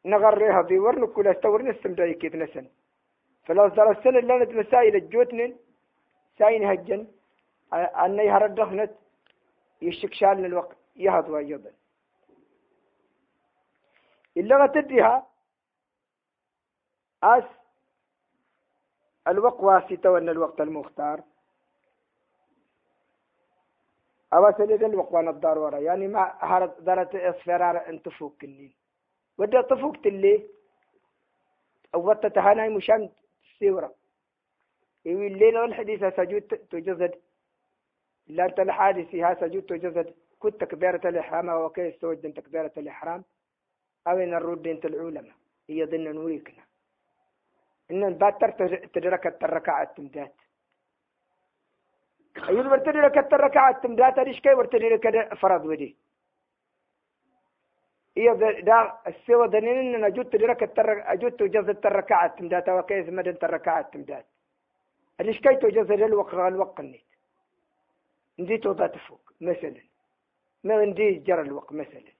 [0.05, 2.67] نغريها ذي ورن كل استورن استمدعي كيف نسن.
[3.45, 5.55] فلو صار السنة نت مسائل الجوتن
[6.39, 7.07] ساين هجن
[7.73, 8.91] أني هردخنت
[9.87, 11.71] يشكشال الوقت يهضوا أيضا.
[14.37, 15.27] اللغة تديها
[17.23, 17.43] أس
[19.27, 21.23] الوقت واسطة وأن الوقت المختار.
[24.33, 25.79] أو سليد الوقت وأنا الدار ورا.
[25.79, 28.73] يعني ما هرت دارت إصفرار أن تفوق النين
[29.37, 30.47] ودا تفوق تلي
[31.95, 33.09] أو وقت تهانا مشان
[33.61, 33.91] يقول
[35.05, 37.21] الليل والحديث سجود تجزد
[38.27, 43.23] لا أنت الحادث ها سجود تجزد كنت تكبيرة الإحرام وكيف توجد تكبيرة الإحرام
[44.07, 45.35] أو إن الرد أنت العلماء.
[45.69, 46.63] هي ظن نوريكنا.
[47.91, 48.49] إن باتر
[48.93, 50.35] تدرك الركعة التمدات
[52.49, 55.97] أيضا برتدرك الركعة التمدات أريش كي برتدرك فرض ودي.
[58.17, 58.31] إيه
[58.61, 64.25] دا السوى دنين إن أجود تدرك الترك أجود تجز الركعة التمدات وكيف مدن الركعة التمدات
[65.21, 67.12] أريش كي تجز الوقت الوقت النيت.
[68.39, 69.81] ندي توضع فوق مثلا.
[70.63, 72.11] ما ندي جرى الوقت مثلا.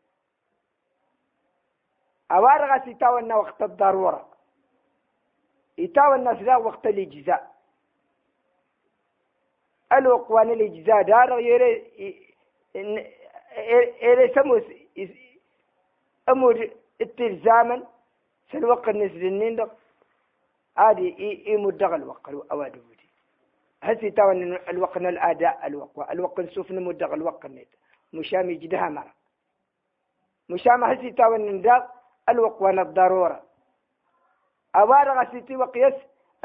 [2.32, 4.30] أوارغ سيتاونا وقت الضرورة.
[5.78, 7.54] يتاوى الناس ذا وقت الإجزاء.
[9.94, 11.74] الوقوان الإجزاء دار يري
[14.02, 14.64] يري سموس
[16.30, 16.70] أمور
[17.02, 17.84] التلزاما
[18.52, 19.68] سلوق النسل النين
[20.78, 22.93] عادي يمدغ الوقت أواد ودي
[23.84, 24.34] هسي تاوى
[24.70, 27.68] الوقت الأداء؟ الوقت الوقت سوف نمدغ الوقت النت
[28.14, 29.14] مشامي جدها مرة
[30.50, 31.38] مشامي هسي تاوى
[32.30, 33.44] الوقت الضرورة.
[34.76, 35.94] أوارغ سيتي وقيس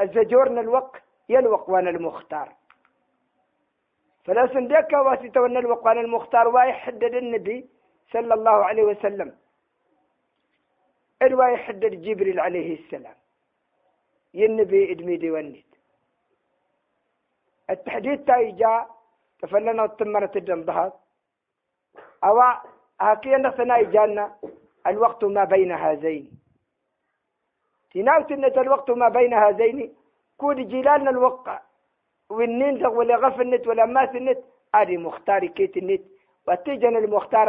[0.01, 0.97] الزجورن الوق
[1.29, 2.49] يلوق وان المختار.
[4.23, 7.69] فلو سندك واسيت وان الوق وان المختار واي حدد النبي
[8.13, 9.29] صلى الله عليه وسلم.
[11.21, 13.15] الواي حدد جبريل عليه السلام.
[14.33, 15.68] ينبي ادميدي ونيت
[17.69, 18.89] التحديد تاي جاء
[19.41, 20.91] تفلنا التمرة الدم ظهر
[22.23, 22.41] أو
[23.01, 24.35] هكي نخسنا إجانا
[24.87, 26.31] الوقت ما بين هذين.
[27.93, 29.93] تناوت النت الوقت ما بين هذين
[30.37, 31.59] كود جيلان الوقع
[32.29, 34.39] والنين ولا غف النت ولا ماس النت
[34.75, 36.01] هذه مختار كيت النت
[36.47, 37.47] وتجن المختار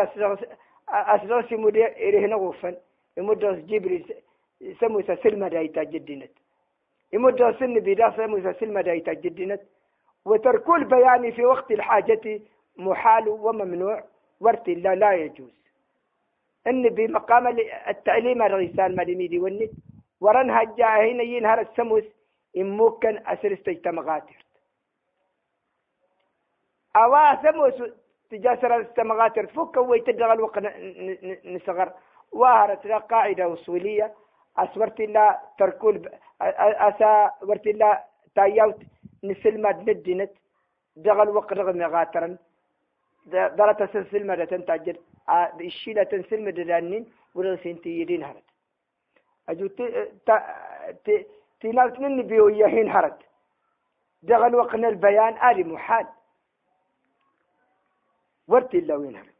[0.88, 2.76] أسرس مدير إرهنا غفن
[3.16, 3.98] يمدرس جبري
[4.80, 6.30] سمو سلمة دايتا جدنت
[7.12, 9.60] يمدرس سن بدا سمو سلمة دايتا جدنت
[10.24, 12.40] وترك البيان في وقت الحاجة
[12.76, 14.04] محال وممنوع
[14.40, 15.60] وارت لا لا يجوز.
[16.66, 17.46] ان بمقام
[17.88, 19.70] التعليم الرسال مالي والنت
[20.20, 22.04] ورن هجا هنا ينهر السموس.
[22.56, 24.44] إن ممكن أسر استجتمغاتر
[26.96, 27.90] أوا سموس
[28.30, 30.58] تجاسر استمغاتر فك ويتدغل الوقت
[31.44, 31.92] نصغر.
[32.32, 34.14] وهرت قاعدة أصولية
[34.58, 38.00] أسورت الله تركول أسا ورت الله
[38.34, 38.76] تايوت.
[39.24, 40.32] نسلمة ندنت
[40.96, 42.38] دغل وقت رغم غاترا
[43.26, 44.96] درت سلسلمة تنتاجر.
[45.60, 48.44] الشيلة تنسلمة دلانين ورسين يدين هرت
[49.48, 49.66] أجو
[51.60, 53.18] تنالت من بيوية هين هرد.
[54.22, 56.06] دغل وقنا البيان آلي محال.
[58.48, 59.34] ورتي إلا وين هرد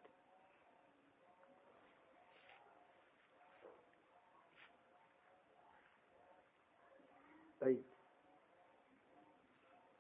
[7.61, 7.83] طيب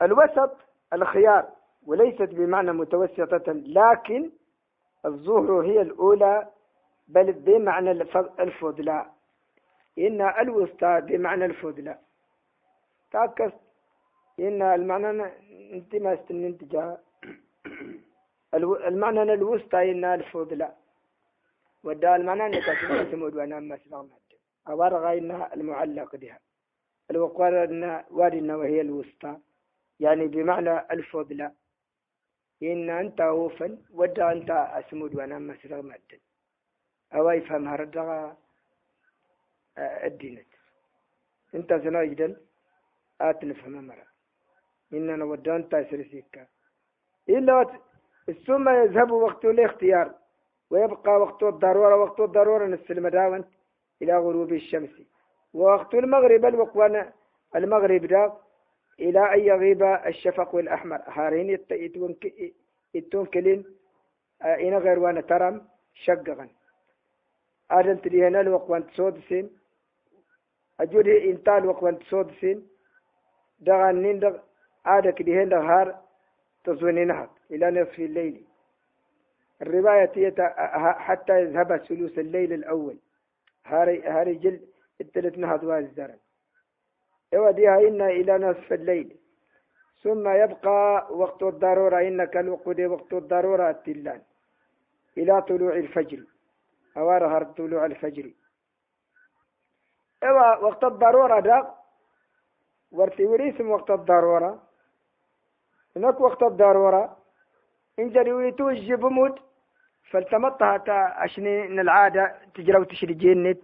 [0.03, 0.57] الوسط
[0.93, 1.49] الخيار
[1.87, 4.31] وليست بمعنى متوسطة لكن
[5.05, 6.49] الظهر هي الأولى
[7.09, 7.91] بل بمعنى
[8.41, 9.15] الفضلاء
[9.99, 12.03] إن الوسطى بمعنى الفضلاء
[13.13, 13.53] تاكس
[14.41, 15.23] إن المعنى
[15.73, 16.77] أنت ما استنتج
[18.89, 20.81] المعنى الوسطى إن الفضلاء
[21.85, 22.65] ودا المعنى إنك
[23.09, 24.09] تسمود وأنا ما سلام
[24.67, 26.39] أبرغ إن المعلق بها.
[27.11, 29.37] الوقار إن وادنا وهي الوسطى.
[30.01, 31.55] يعني بمعنى الفضلاء
[32.63, 36.21] إن أنت أوفن ودا أنت أسمود وأنا مسر مدن
[37.15, 38.37] أو يفهم هردغا
[39.79, 40.47] الدينت.
[41.55, 42.37] أنت سنا جدا
[43.21, 44.07] آت نفهم مرة
[44.93, 46.47] إننا ودا أنت سرسيكا
[47.29, 47.81] إلا
[48.47, 50.15] ثم يذهب وقت الاختيار.
[50.71, 53.49] ويبقى وقت الضرورة وقت الضرورة نسلم داونت
[54.03, 54.91] إلى غروب الشمس.
[55.55, 57.13] ووقت المغرب الوقوان
[57.57, 58.33] المغرب دا
[59.01, 61.01] إلى أن يغيب الشفق الأحمر.
[61.07, 61.59] هارين
[62.95, 63.65] يتونكلين
[64.43, 65.63] آه، إن غير وأنا ترم
[65.95, 66.49] شقغا
[67.71, 69.21] آدم تليهنا الوقوان تصود
[70.81, 72.69] أجودي إنتال وقوان تصود سين.
[73.61, 74.39] دغان نين
[74.87, 75.99] آدك ديهن هار
[76.65, 78.45] تزوني نهض إلى نصف الليل.
[79.63, 80.35] الرواية
[80.99, 82.97] حتى يذهب ثلث الليل الأول.
[83.67, 84.61] هاري هاري جل
[85.01, 86.19] التلت نهض والزرن
[87.33, 89.17] يوديها إنا إلى نصف الليل.
[90.03, 94.23] ثم يبقى وقت الضرورة إنك الوقود وقت الضرورة التلان.
[95.19, 96.25] إلى طلوع الفجر.
[96.97, 98.31] أوارها طلوع الفجر.
[100.23, 101.75] إيوا وقت الضرورة ده
[102.93, 104.63] ورتي وريسم وقت الضرورة.
[105.97, 107.17] هناك وقت الضرورة.
[107.99, 109.39] إن جري ويتوجه بموت
[110.11, 113.61] فالتمطها تا عشان العادة تجرى وتشري جنت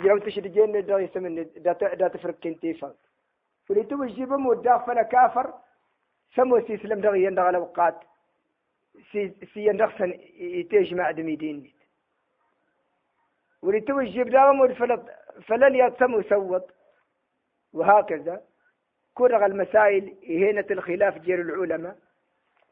[0.00, 2.94] تجرى وتشري جنت ده يسمى ده ده تفرق كنتيفا
[3.70, 5.54] ولتو الجيب مودة فلا كافر
[6.36, 7.98] سمو سيسلم دغي يندغ الأوقات
[9.12, 10.10] سي سي يندغسن
[10.58, 11.72] يتيج مع دميدين
[13.62, 14.96] ولتو الجيب دا مود فلا
[15.46, 16.66] فلن يتسمو سوط
[17.72, 18.42] وهكذا
[19.14, 21.96] كرغ المسائل هنا الخلاف جير العلماء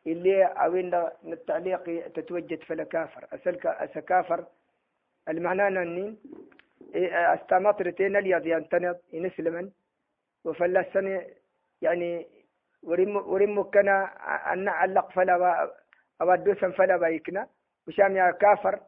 [0.07, 4.45] اللي أوين التعليق تتوجد فلا كافر أسلك أسكافر
[5.29, 6.17] المعنى أني
[6.95, 9.71] استمطرتين اليض ينتنط ينسلمن
[10.45, 11.27] وفلا السنة
[11.83, 12.27] يعني
[12.83, 13.97] ورم ورم كنا
[14.53, 15.71] أن نعلق فلا
[16.21, 17.47] أو الدوسن فلا بايكنا.
[17.89, 18.81] وشام يا كافر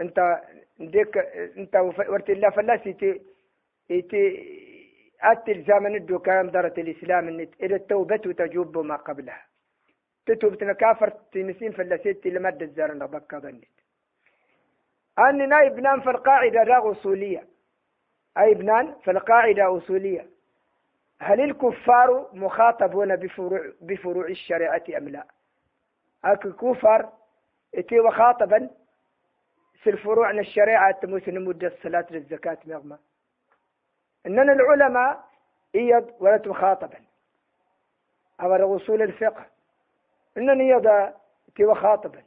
[0.00, 0.40] أنت
[0.78, 1.16] ديك
[1.58, 1.76] أنت
[2.08, 3.22] ورت الله فلا سيتي
[3.90, 4.22] إتي
[5.20, 9.46] أتل زمن الدكان درة الإسلام إن إذا التوبة تجوب ما قبلها.
[10.26, 13.73] تتوب كافر تنسين فلا سيتي لمادة الزارن بكا ظنيت
[15.80, 17.46] نام في القاعدة را أصولية.
[18.38, 20.26] أي بنان في القاعدة أصولية.
[21.20, 25.26] هل الكفار مخاطبون بفروع, بفروع الشريعة أم لا؟
[26.44, 27.12] الكفار
[27.74, 28.70] إتي وخاطبا
[29.82, 32.98] في الفروع الشريعة تموسن مدة الصلاة للزكاة مغمى.
[34.26, 35.24] إننا العلماء
[35.74, 36.98] إيض ولا مخاطبا
[38.40, 39.46] أو أصول الفقه.
[40.36, 40.86] إننا إيض
[41.48, 42.22] إتي وخاطبا.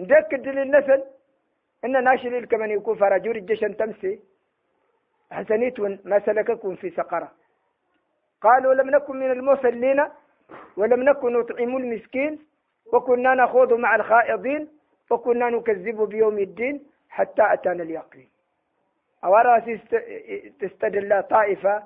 [0.00, 1.04] ندكد للنسل
[1.84, 4.20] إن ناشر كمن يكون فرجور الجيش تمسي
[5.30, 7.32] حسنيت ما سلككم في سقرة
[8.40, 10.04] قالوا لم نكن من المصلين
[10.76, 12.38] ولم نكن نطعم المسكين
[12.92, 14.68] وكنا نخوض مع الخائضين
[15.10, 18.28] وكنا نكذب بيوم الدين حتى أتانا اليقين
[19.24, 19.58] أورا
[20.60, 21.82] تستدل طائفة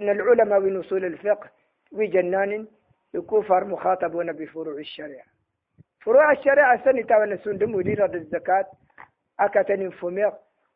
[0.00, 1.50] العلماء من أصول الفقه
[1.92, 2.66] وجنان
[3.14, 5.31] يكفر مخاطبون بفروع الشريعة
[6.04, 8.66] فروع الشريعة سنة ونسون دم وديرة الزكاة.
[9.40, 10.34] أكتن فميق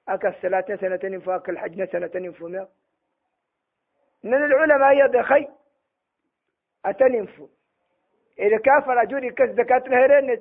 [0.08, 2.68] أكا الصلاة سنة فاك الحج سنة فميق
[4.22, 5.48] من العلماء يد خي
[6.84, 7.48] أتنفو
[8.38, 10.40] إذا كافر أجوري كز زكاة الهرين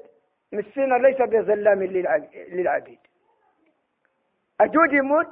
[0.51, 2.99] مسينا ليس بظلام للعبيد.
[4.61, 5.29] أجود يموت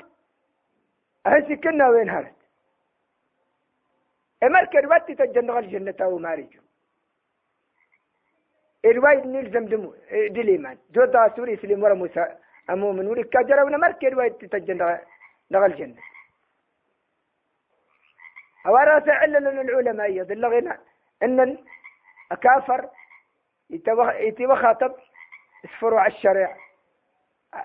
[1.26, 2.36] أهسي كنا وين هرت.
[4.44, 6.63] إمال كرواتي تجنغ الجنة أو مارجو
[8.86, 10.78] إرواي نلزم دمو دليمان.
[10.92, 12.36] جو دا سوري سليم ورا موسى
[12.70, 14.78] أمو من ولي كجرا ونا مركي رواي تتجن
[15.52, 15.96] دغ الجنة.
[18.68, 20.78] أورا إلا لنا العلماء يضل غنى
[21.24, 21.58] أن
[22.32, 22.90] أكافر
[23.70, 24.96] يتي خاطب
[25.80, 26.58] فروع الشريعة.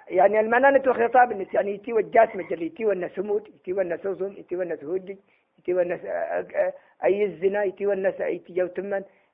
[0.09, 4.85] يعني المنانة الخطاب يعني يتي والجاس مجل يتي والناس همود يتي والناس وزن يتي والناس
[4.85, 5.19] هودي
[5.59, 6.01] يتي والناس
[7.05, 8.67] أي الزنا يتي والناس أي تجاو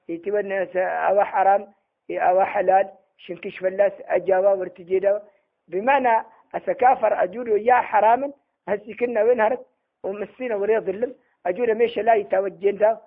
[0.09, 1.73] والناس أوا حرام
[2.11, 2.91] أوا حلال.
[3.19, 5.23] شنكش فلاس أجاوا ورتجيدا
[5.69, 6.25] بمعنى
[6.55, 8.33] أسكافر أجور يا حرام
[8.69, 9.67] هسي كنا وين هرت؟
[10.03, 11.15] ومسينا وريا ظلم.
[11.47, 13.01] أجود ميش لا يتوجين دا.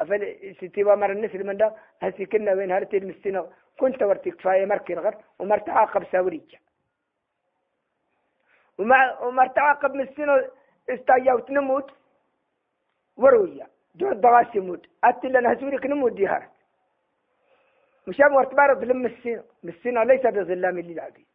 [0.00, 1.76] أفل ستي ومر النسل من دا.
[2.02, 3.46] هسي كنا وين هرتي المستنا
[3.78, 6.60] كنت ورتي كفاية مركي غر ومر تعاقب ساوريك
[8.78, 10.50] وما ومر تعاقب مستنا
[10.90, 11.90] استايا وتنموت.
[13.16, 13.66] ورويا.
[13.94, 14.86] جود ضغاسي مود.
[15.04, 16.50] أتلا هسوريك نموت دي هارت
[18.06, 21.26] مشام ورتبارد لم السنة السنة ليس بظلام للعبيد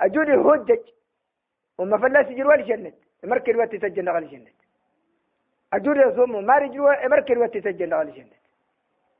[0.00, 0.80] أجودي هودج.
[1.78, 2.92] وما فلاس يجروا الجنة
[3.24, 4.50] مركل الوقت تسجل على الجنة
[5.72, 8.36] أجودي يصوم ما رجوا مركل الوقت تسجل على الجنة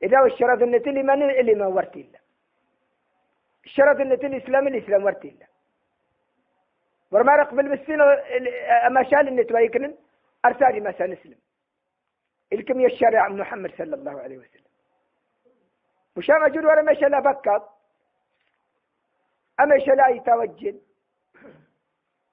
[0.03, 2.19] إذا الشرط النتيلي ما اللي ما ورت إلا.
[3.65, 5.47] الشرط النتيلي الإسلام الإسلام ورت إلا.
[7.11, 8.03] ورما رقبل بالسنة
[8.87, 9.95] أما شال النت ويكنن
[10.45, 11.37] أرسالي ما سنسلم.
[12.53, 14.71] الكم الشارع محمد صلى الله عليه وسلم.
[16.17, 17.63] مشان أجود ولا مشى لا بكت
[19.59, 20.79] أمشى لا يتوجل.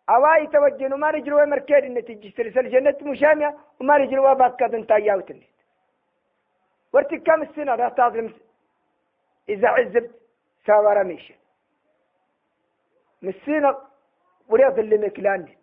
[0.08, 5.48] أوا يتوجل وما رجلوا مركز النتيجة سلسلة جنة مشامية وما رجلوا بكت انت ياوتني
[6.92, 8.34] ورتك كم السنة؟ راح تظلم.
[9.48, 10.10] إذا عزبت
[10.66, 11.34] ساورا ميشن
[13.22, 13.88] مسينا
[14.48, 15.56] ولا ظلمك لاند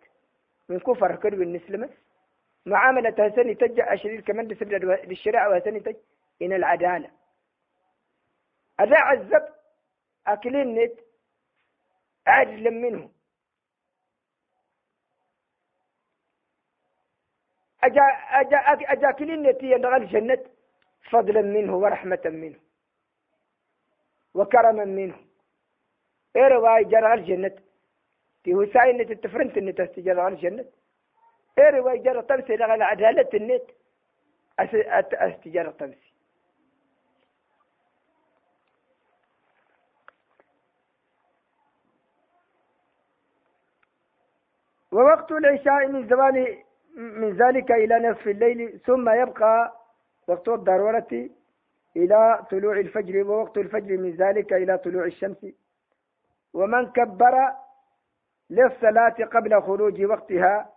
[0.68, 1.90] من كفر كل بالنسلمس
[2.66, 4.48] معاملة هسني تجع أشرير كمان
[5.04, 5.96] للشريعة وهسني تج
[6.42, 7.10] إن العدالة.
[8.80, 9.48] أذا عذب
[10.26, 11.00] أكلين نت
[12.26, 13.10] عدلا منه
[17.84, 18.02] أجا
[18.40, 18.58] أجا
[18.92, 20.44] أجا كلين نت ينغى الجنة
[21.10, 22.60] فضلا منه ورحمة منه.
[24.34, 25.16] وكرما منه.
[26.36, 27.58] إيه رواي جرى الجنة؟
[28.44, 30.64] تي ساين نت التفرنت النت استجرى الجنة.
[31.58, 33.62] رواي جرى تمسي لغى عدالة النت
[34.58, 36.12] استجرى تمسي
[44.92, 46.46] ووقت العشاء من زمان
[46.96, 49.72] من ذلك إلى نصف الليل ثم يبقى
[50.28, 51.28] وقت الضرورة
[51.96, 55.46] إلى طلوع الفجر ووقت الفجر من ذلك إلى طلوع الشمس.
[56.54, 57.52] ومن كبر
[58.50, 60.72] للصلاة قبل خروج وقتها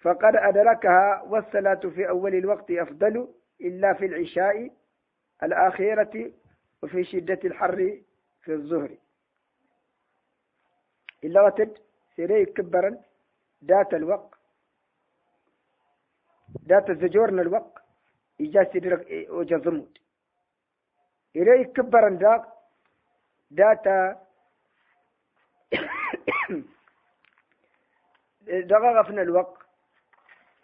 [0.00, 3.28] فقد أدركها والصلاة في أول الوقت أفضل
[3.60, 4.70] إلا في العشاء
[5.42, 6.32] الآخرة
[6.82, 8.00] وفي شدة الحر
[8.42, 8.96] في الظهر.
[11.24, 11.78] إلا وتد
[12.16, 13.00] سيري كبرا
[13.64, 14.34] ذات الوقت
[16.68, 17.82] ذات الزجورن الوقت
[18.40, 19.98] إجا سيدرك وجا زمود.
[21.36, 22.44] إلي كبرا ذاك
[23.52, 23.84] ذات
[28.70, 29.67] دقا غفن الوقت.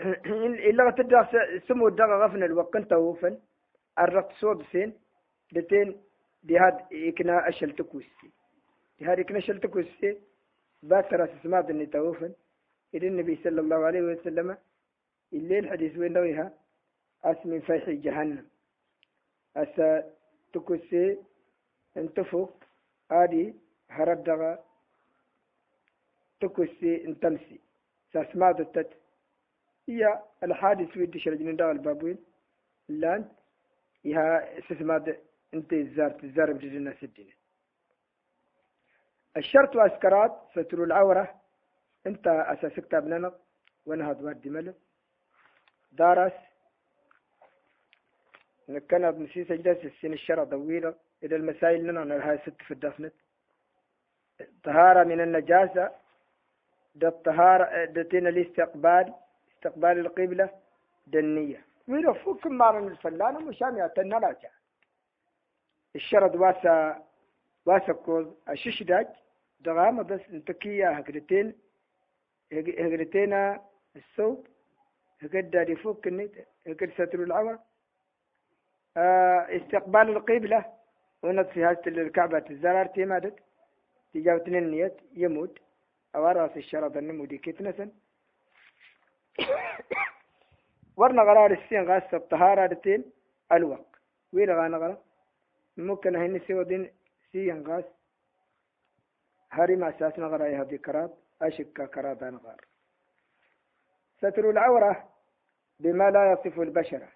[0.00, 1.26] إلا تدع
[1.68, 3.38] سمو دقا غفن الوقت انت وفن
[3.98, 4.92] الرقص صوب سين.
[5.52, 6.02] لتين
[6.42, 8.30] دي هاد إكنا أشل تكوسي.
[8.98, 10.18] دي هاد إكنا أشل تكوسي.
[10.82, 12.32] باترا سماد إني توفن.
[12.94, 14.56] إلى النبي صلى الله عليه وسلم
[15.32, 16.52] الليل حديث وين نويها
[17.24, 18.46] أس من فيح جهنم.
[19.56, 20.04] أس
[20.52, 21.18] تكسي
[21.96, 22.48] انتفو.
[23.10, 23.54] آدي
[23.90, 24.64] هردغا
[26.40, 27.60] تكسي انتمسي.
[28.12, 28.90] ساسماد التت.
[29.88, 32.18] هي الحادث ويدي شرجين دغ البابوين.
[32.88, 33.28] لأن
[34.04, 35.20] يها سسماد
[35.54, 37.32] انت الزار الزار بجنة الدين.
[39.36, 41.40] الشرط واسكرات ستر العورة.
[42.06, 43.32] انت أساسك تابننا
[43.86, 44.74] ونهض وادي ملك
[45.92, 46.32] دارس.
[48.88, 50.94] كان بنسي سجدة السن الشرع طويلة.
[51.22, 53.10] إلى المسائل لنا نرها ست في الدفنة
[54.64, 55.92] طهارة من النجاسة.
[56.94, 59.14] ده الطهارة دتين الاستقبال.
[59.64, 60.50] استقبال القبلة
[61.06, 61.64] دنية.
[61.88, 64.48] ويلو فوق مارن الفلانة مشان يعتنا راجع
[65.96, 67.04] الشرط واسا
[67.66, 69.06] واسا كوز الششداج
[69.60, 71.54] دغامة بس انتكية هكرتين
[72.52, 73.58] هكرتين
[73.96, 74.46] الثوب
[75.22, 76.32] هكذا داري فوق كنيت.
[76.66, 77.62] هكذا ستر العورة
[78.96, 80.64] آه استقبال القبلة.
[81.22, 83.38] ونط في هذه الكعبة الزرار تيمادت
[84.14, 85.58] تجاوتن النية يموت.
[86.16, 87.90] أو راس الشرط النمودي كتنسن
[90.96, 93.04] ورنا غرار السين غاس الطهارة دتين
[93.52, 93.86] الوق
[94.32, 94.96] وين غانا غرا
[95.76, 96.90] ممكن هني سوى دين
[97.32, 97.84] سين غاس
[99.52, 101.10] هاري ما أساسنا غرا يهدي كراب
[101.42, 102.60] أشك كراب غار
[104.18, 105.08] ستر العورة
[105.80, 107.08] بما لا يصف البشرة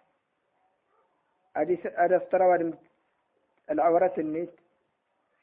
[1.56, 2.72] هذا استرى
[3.70, 4.50] العورة النيت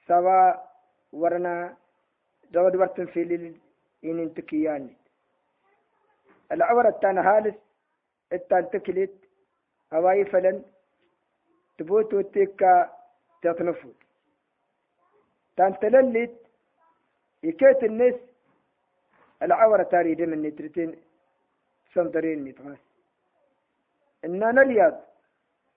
[0.08, 0.76] سواء
[1.14, 1.78] ورنا
[2.52, 3.60] دود ورتن في ليل
[4.04, 5.05] إن انتكياني
[6.52, 7.56] العورة التان هالس
[8.34, 9.14] التان تكلت
[9.94, 10.64] هواي فلن
[11.78, 12.92] تبوت وتيكا
[13.42, 13.96] تطنفوت
[15.58, 16.36] تان تللت
[17.44, 18.16] يكيت الناس
[19.42, 20.96] العورة تاريد من نترتين
[21.94, 22.78] سنطرين ميتغاس
[24.26, 25.02] إننا نلياض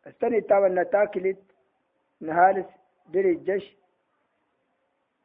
[0.06, 1.42] استني تاونا تاكلت
[2.20, 2.66] نهالس
[3.08, 3.76] دري الجيش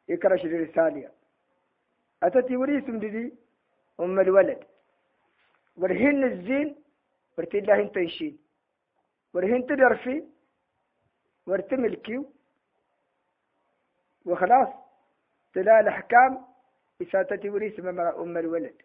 [0.08, 1.12] يكرش الرسالية
[2.22, 3.32] أتتي وريسم دي
[4.00, 4.64] أم الولد.
[5.76, 6.76] ورهن الزين
[7.38, 8.38] ورتي الله انت يشين
[9.34, 10.24] ورهن تدرفي
[11.46, 12.30] ورتملكيو
[14.26, 14.68] وخلاص
[15.54, 16.44] تلا الأحكام
[17.02, 18.82] إساتتي وريس أم الولد.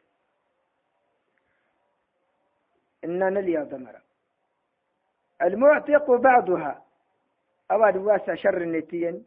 [3.03, 4.01] إننا نليا ضمرا
[5.41, 6.85] المعتق بعضها.
[7.71, 9.25] أواد واسع شر النتين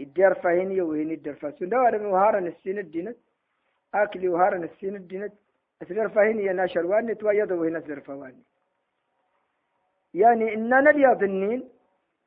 [0.00, 1.68] الدير فهيني وهيني الدير فاسون.
[1.68, 3.16] دوار وهارا السين الدينت.
[3.94, 5.32] أكلي وهارا السين الدينت.
[6.52, 8.42] ناشر واني توايض وهنا أسدر فواني.
[10.14, 11.68] يعني إننا نليا ظنين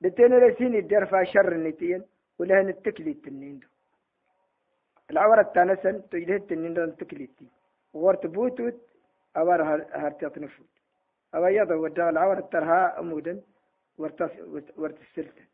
[0.01, 2.03] لتين رسين الدير فاشر النتين
[2.39, 3.67] ولهن التكلي التنين دو.
[5.11, 7.49] العورة التانسن تجده التنين دو التكلي التين
[7.93, 8.77] وغورت بوتوت
[9.37, 9.61] أوار
[10.01, 10.67] هارتيات نفوت.
[11.35, 13.41] أو يضا ودا العورة ترها أمودا
[14.77, 15.45] ورتسلتا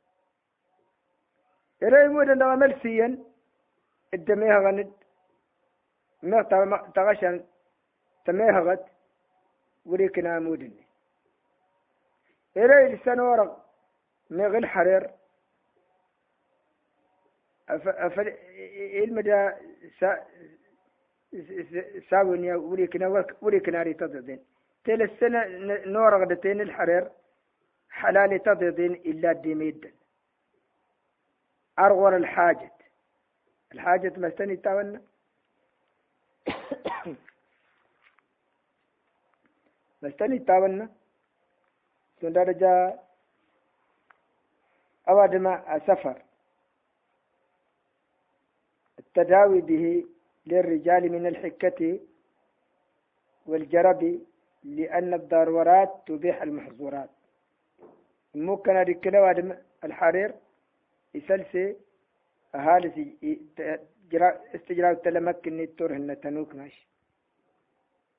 [1.84, 3.08] إلى أمودا لو ملسيا
[4.14, 4.91] الدميها غند
[6.24, 6.41] ما
[6.95, 7.43] تغشن
[8.26, 8.86] تميها غد
[9.86, 10.88] ولكن أمودني
[12.57, 13.65] إلى لسان ورق
[14.30, 15.09] مغل حرير.
[17.69, 18.28] أفل
[19.03, 19.51] المدى
[22.09, 24.39] ساونيا ولكن ولكن أري تضدين
[24.84, 25.45] تل السنة
[25.86, 27.11] نور غدتين الحرير
[27.89, 29.93] حلال تضدين إلا الدميد
[31.80, 32.72] أرغر الحاجة
[33.74, 34.55] الحاجة مستني
[40.02, 40.08] تاونا.
[40.10, 40.89] مستني تاونا
[42.22, 42.99] سندرجا
[45.10, 46.22] أوادما سفر
[48.99, 50.06] التداوي به
[50.45, 51.99] للرجال من الحكة
[53.45, 54.20] والجرب
[54.64, 57.10] لأن الضرورات تبيح المحظورات.
[58.36, 58.76] ممكن
[59.22, 60.34] وادم الحرير
[61.14, 61.76] يسلسي
[62.56, 62.89] أهالي
[64.56, 66.88] استجراء تلمك إني هن تنوك ماشي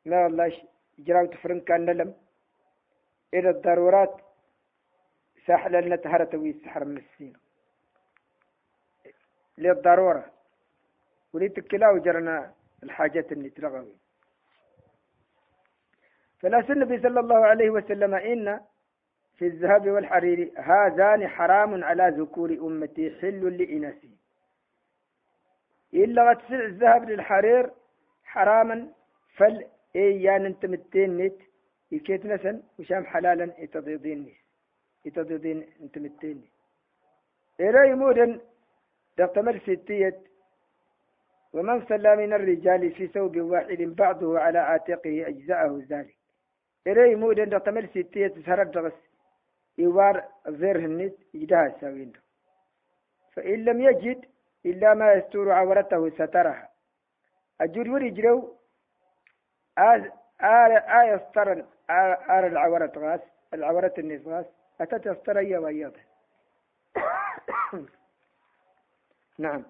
[0.06, 0.52] ما والله
[0.98, 2.14] إجراء تفرن كان نلم.
[3.34, 4.20] إلى الضرورات
[5.46, 7.32] ساحل لنا تهرة ويسحر من السين
[9.58, 10.24] للضرورة.
[11.32, 13.96] وليت كلا وجرنا الحاجات اللي تلغوي.
[16.40, 18.60] فلا النبي صلى الله عليه وسلم إن
[19.38, 24.16] في الذهب والحرير هذان حرام على ذكور أمتي حل لإناثهم
[25.94, 27.70] إلا غتسع الذهب للحرير
[28.24, 28.88] حراما
[29.36, 29.66] فل
[29.96, 31.32] إيه يعني أنت متين
[31.92, 34.34] يكيت نسن وشام حلالا يتضيضين
[35.04, 36.48] يتضيضين أنت متين
[37.60, 38.40] إلى مودن
[39.18, 40.20] دقتمر ستية
[41.52, 46.16] ومن صلى من الرجال في ثوب واحد بعضه على عاتقه أجزاءه ذلك.
[46.86, 48.92] إلي مودن دقتمر ستية تسهر الدغس
[49.78, 52.12] يوار غير هنيت يجدها ساوين
[53.32, 54.24] فإن لم يجد
[54.66, 56.68] إلا ما يستور عورته سترها.
[57.60, 58.56] أجود ورجلو
[59.78, 63.20] آه يستر آر العورة غاس
[63.54, 64.46] العورة النفاس
[64.80, 65.92] أتت يستر أي ويض
[69.38, 69.64] نعم.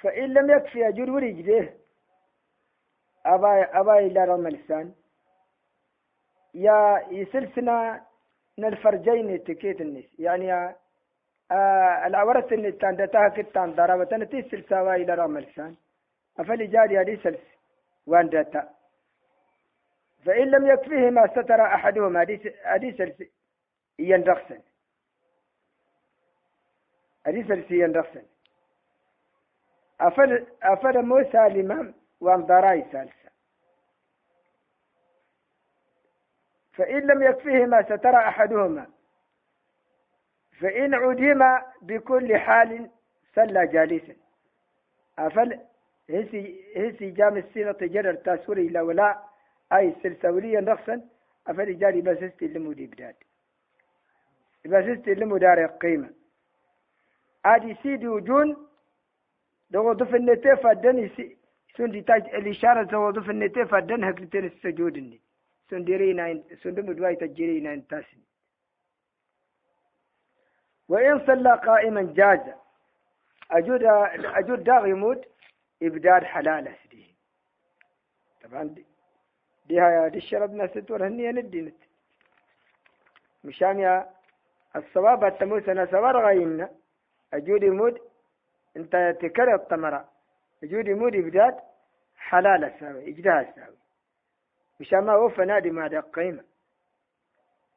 [0.00, 1.74] فإن لم يكفي أجود ورجله
[3.26, 4.94] أبا أبا إلى رمى لسان
[6.54, 8.06] يا يسلسنا
[8.56, 10.76] نالفرجين تكيت الناس يعني
[11.48, 15.76] alawarasinittan datahakittan darabatanati silsawa ilaramaliksan
[16.36, 17.40] afalijari adisals
[18.06, 18.68] wan data
[20.24, 23.16] fain lam yakfihima satara ahaduhum adisals
[23.98, 24.60] iyan raksan
[27.24, 28.26] adisals iyan raksan
[29.98, 31.78] afad afada mosalima
[32.20, 33.30] wan darai salsa
[36.76, 38.86] fain lam yakfihima satara ahaduhuma
[40.60, 41.42] فإن عدم
[41.82, 42.90] بكل حال
[43.34, 44.14] سلى جالسا.
[45.18, 45.58] أفل
[46.10, 46.42] هسي
[46.76, 49.22] هسي جام السيرة جرر تاسوري لولا
[49.72, 51.00] أي سلسوليا نقصا
[51.46, 53.14] أفل جاري بسست لمودي بداد.
[54.66, 56.10] بسست لمدار قيمة.
[57.44, 58.56] أدي سيدي وجون
[59.70, 61.10] دو ضف النتي فدن
[61.76, 65.18] سندي تاج الإشارة دو ضف النتي فدن هكلتين السجود
[65.70, 68.20] سندرينا سندم دواي تجرينا انتاسن
[70.88, 72.40] وإن صلى قائما جاز.
[73.50, 73.82] أجود
[74.40, 75.24] أجود داغ يموت
[75.82, 77.06] إبداد حلال سديه
[78.44, 78.86] طبعا دي,
[79.66, 81.76] دي هاي دي الشرب ناس تور هني ندينت
[83.44, 84.10] مشان يا
[84.76, 86.70] الصواب التموس أنا سوار غايمنا
[87.34, 88.00] أجود يموت
[88.76, 90.08] أنت تكرر التمرة
[90.62, 91.56] جودي مودي بداد
[92.16, 93.76] حلال الساوي إجدها الساوي
[94.80, 96.44] وشما هو فنادي ما قيمة.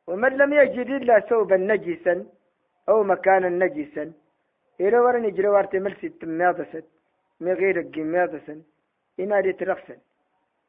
[0.07, 2.25] ومن لم يجد إلا ثوبا نجسا
[2.89, 4.13] أو مكانا نجسا.
[4.81, 6.87] إلى ورن يجري وارتي ملسي تماضست
[7.39, 8.61] من غير الجماضسا
[9.19, 9.97] إنا دي ترخسا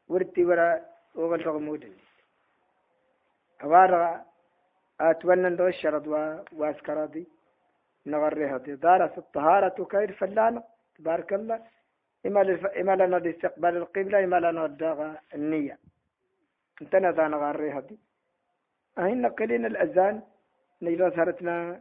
[0.09, 0.81] ورتي ورا
[1.15, 1.83] وغل رغمود
[3.65, 4.25] أوارا
[5.01, 6.07] أتونن دو الشرط
[6.53, 7.25] واسكرادي.
[8.07, 10.63] نغريها دي دارس الطهارة كير فلانة
[10.97, 11.59] تبارك الله.
[12.27, 15.79] إما لنا استقبال القبلة إما لنا النية.
[16.83, 17.99] انتنا ذا نغريها دي
[18.99, 20.23] أهين نقلين الأذان.
[20.83, 21.81] نجرى ثارتنا من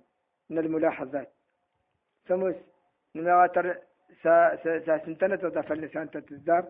[0.59, 1.29] الملاحظات.
[2.27, 2.55] سموس
[3.15, 3.77] نمغاتر
[4.23, 6.63] سا سا سا سنتنا تتفل لسان تتزدار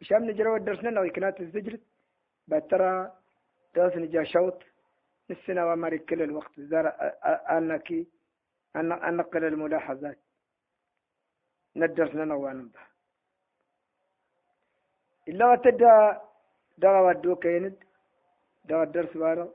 [0.00, 1.80] مشام نجرى ودرسنا نو يكنات الزجرت
[2.48, 3.12] بترى
[3.74, 4.62] درس نجا شوط.
[5.30, 6.86] نسنا وماري كل الوقت زار
[7.56, 8.06] أنكي
[8.76, 10.18] أن نقل الملاحظات
[11.76, 12.80] ندرسنا نوان به
[15.28, 16.20] إلا تدا
[16.78, 17.76] دغا ودو كيند
[18.64, 19.54] دغا الدرس بارو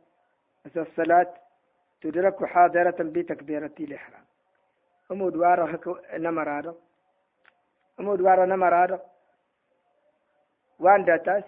[0.65, 1.33] الصلاة
[2.01, 4.25] تدرك حاضرة بتكبيرة الإحرام.
[5.11, 6.77] أمو دوارة نمرارة
[7.99, 9.05] أمو دوارة نمرارة
[10.79, 11.43] وان داتاس.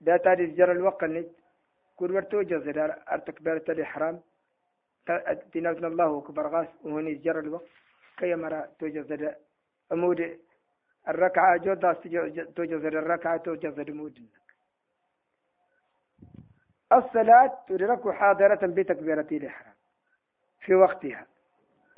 [0.00, 1.02] داتا دي جرى الوقت
[2.00, 2.92] ورتو جزر
[3.26, 4.20] تكبيرة الإحرام.
[5.52, 6.68] تناوتنا الله أكبر غاس.
[6.84, 7.68] وهني جرى الوقت
[8.18, 9.36] كي مرة توجد
[9.92, 10.38] أمود
[11.08, 11.92] الركعة جودا
[12.56, 14.18] توجد الركعة توجد مود
[16.92, 19.74] الصلاة تدرك حاضرة بتكبيرة الإحرام
[20.60, 21.26] في وقتها.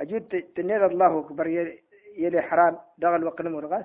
[0.01, 3.85] أجد تنير الله أكبر يا الإحرام دغل وقت مرغاس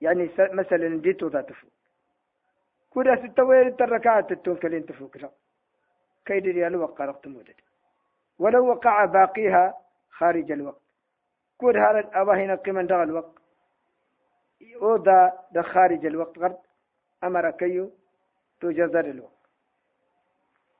[0.00, 1.70] يعني مثلا ديتو ذات فوق.
[2.90, 5.30] كودا ستوين الركعات التوكلين تفوق لا.
[6.26, 7.54] كيد ريال وقع مودد.
[8.38, 9.74] ولو وقع باقيها
[10.10, 10.82] خارج الوقت.
[11.58, 13.38] كود هذا أبا هنا قيمة دغل الوقت
[14.80, 16.58] وذا ده خارج الوقت غرد.
[17.24, 17.90] أمر كيو
[18.60, 19.37] تجزر الوقت.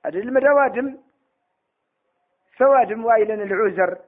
[0.09, 0.98] أدل المدوادم
[2.59, 3.98] سوادم وايلن العذر.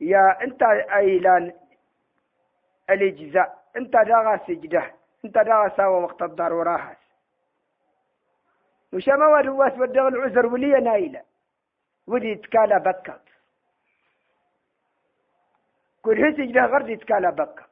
[0.00, 0.62] يا أنت
[1.00, 1.52] أيلان
[2.90, 3.64] الإجزاء.
[3.76, 4.92] أنت داغا سجدة.
[5.24, 7.02] أنت داغا ساوى وقت الدار وراحس
[8.92, 11.22] وش ما واد واس بدغ العذر ولي نايلة.
[12.06, 13.24] ودي يتكالا بكت
[16.02, 17.70] كل هي سجدة غرد يتكالا بكت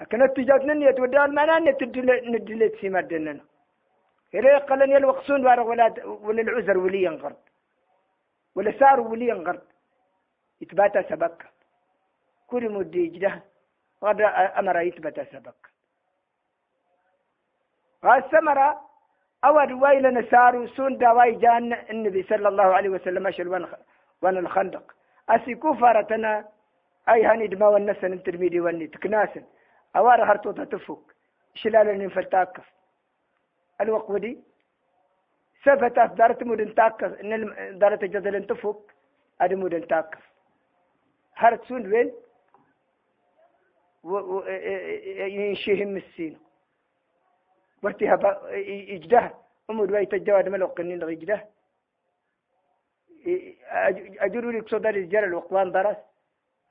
[0.00, 1.70] أكنت تجاتنا يتودع المعنى
[2.32, 3.47] ندلت سيما دننا.
[4.34, 5.62] إلى قلن يلوقسون ولا
[6.26, 7.42] ولا العذر ولي ينغرد
[8.54, 9.66] ولا سار ولي ينغرد
[10.60, 11.46] يتباتا سبك
[12.46, 13.42] كل مدي جده
[14.04, 15.62] غدا أمر يثبت سبك
[18.04, 18.88] السمرة
[19.44, 23.66] أول ويل نسار سون دواي جان النبي صلى الله عليه وسلم أشل
[24.22, 24.94] وان الخندق.
[25.28, 26.48] أسي كفرتنا
[27.08, 29.44] أي هني دما والنسن انترميدي واني تكناسن.
[29.96, 31.14] أوار هرتو تفوك
[31.54, 32.66] شلال فلتاكف.
[33.80, 34.38] الوقودي.
[35.64, 38.92] سفت دارت مودن تاكف إن دارت جدل تفوك.
[39.40, 40.22] أدي مودن تاكف
[41.34, 42.12] هرت سون وين
[45.38, 46.38] ينشيهم السين.
[47.82, 49.34] وارتها يجده
[49.70, 51.46] أمود ويت الجواد ملوك قنين يجده
[54.20, 55.96] أجروا لك صدر الجر الوقوان درس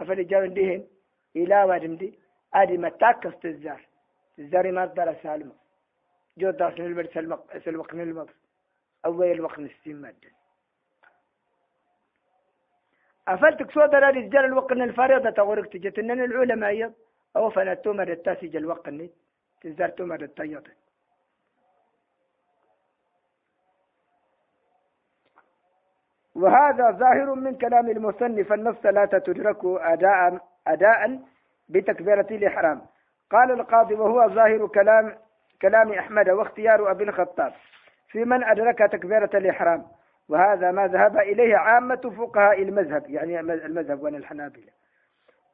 [0.01, 0.87] أفل جاون ديهن
[1.35, 2.19] إلى وادم دي.
[2.53, 3.81] أدي متاكس تزار.
[4.37, 5.55] تزاري ما درس سالمه
[6.37, 8.29] جو داس نلبر سلمق سلمق نلمق
[9.05, 10.31] أول الوقت نستيم مادة.
[13.27, 16.93] أفلتك صدر الرجال الوقت الفريضة تغرق تجتنن العلماء
[17.35, 18.89] أو فنتومر التاسج الوقت
[19.61, 20.71] تزار تومر التياطن
[26.35, 31.19] وهذا ظاهر من كلام المصنف أن الصلاة تدرك أداء أداء
[31.69, 32.81] بتكبيرة الإحرام.
[33.31, 35.17] قال القاضي وهو ظاهر كلام
[35.61, 37.53] كلام أحمد واختيار أبي الخطاب
[38.07, 39.87] في من أدرك تكبيرة الإحرام؟
[40.29, 44.71] وهذا ما ذهب إليه عامة فقهاء المذهب يعني المذهب وأنا الحنابلة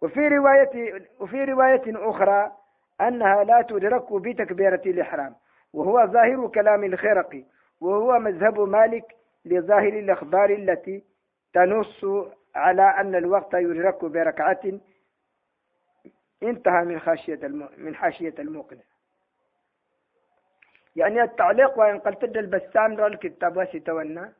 [0.02, 2.52] وفي رواية وفي رواية أخرى
[3.02, 5.36] أنها لا تدرك بتكبيرة الإحرام
[5.74, 7.44] وهو ظاهر كلام الخرقي
[7.82, 11.04] وهو مذهب مالك لظاهر الأخبار التي
[11.54, 12.06] تنص
[12.56, 14.62] على أن الوقت يدرك بركعة
[16.44, 17.40] انتهى من خاشية
[17.78, 18.78] من حاشية الموقن
[20.96, 24.34] يعني التعليق وإن قلت البسام رول الكتاب وسيتونا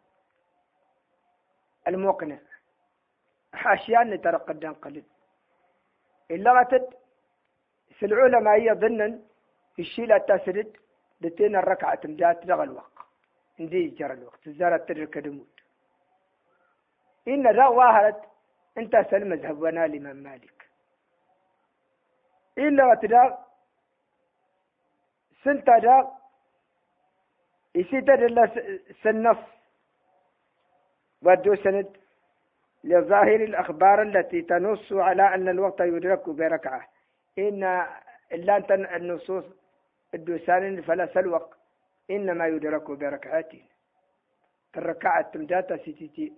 [1.88, 2.40] المقنع.
[3.54, 4.38] حاشيان ترى
[4.84, 5.06] قليل.
[6.32, 6.88] إلا غتد
[8.04, 9.20] العلماء هي ظنا
[9.80, 10.78] الشيء لا تسرد
[11.22, 12.98] لتين الركعة جات لغى الوقت.
[13.60, 14.50] ندي جرى الوقت.
[14.50, 15.60] زارت تدرك دموت
[17.28, 18.22] إن ذا واهرت
[18.78, 20.70] أنت سل مذهب وأنا الإمام مالك.
[22.58, 23.38] إلا تدا
[25.44, 26.23] سنت دا
[27.76, 28.50] يسيت دلا
[29.04, 29.38] سنف
[31.22, 31.98] ودو سند
[32.84, 36.90] لظاهر الأخبار التي تنص على أن الوقت يدرك بركعة.
[37.40, 37.64] إن
[38.32, 39.44] إلا أنت النصوص
[40.14, 41.56] الدوسان فلا سلوق
[42.12, 43.52] إنما يدرك بركعات
[44.78, 46.34] الركعة تمدات أسيتي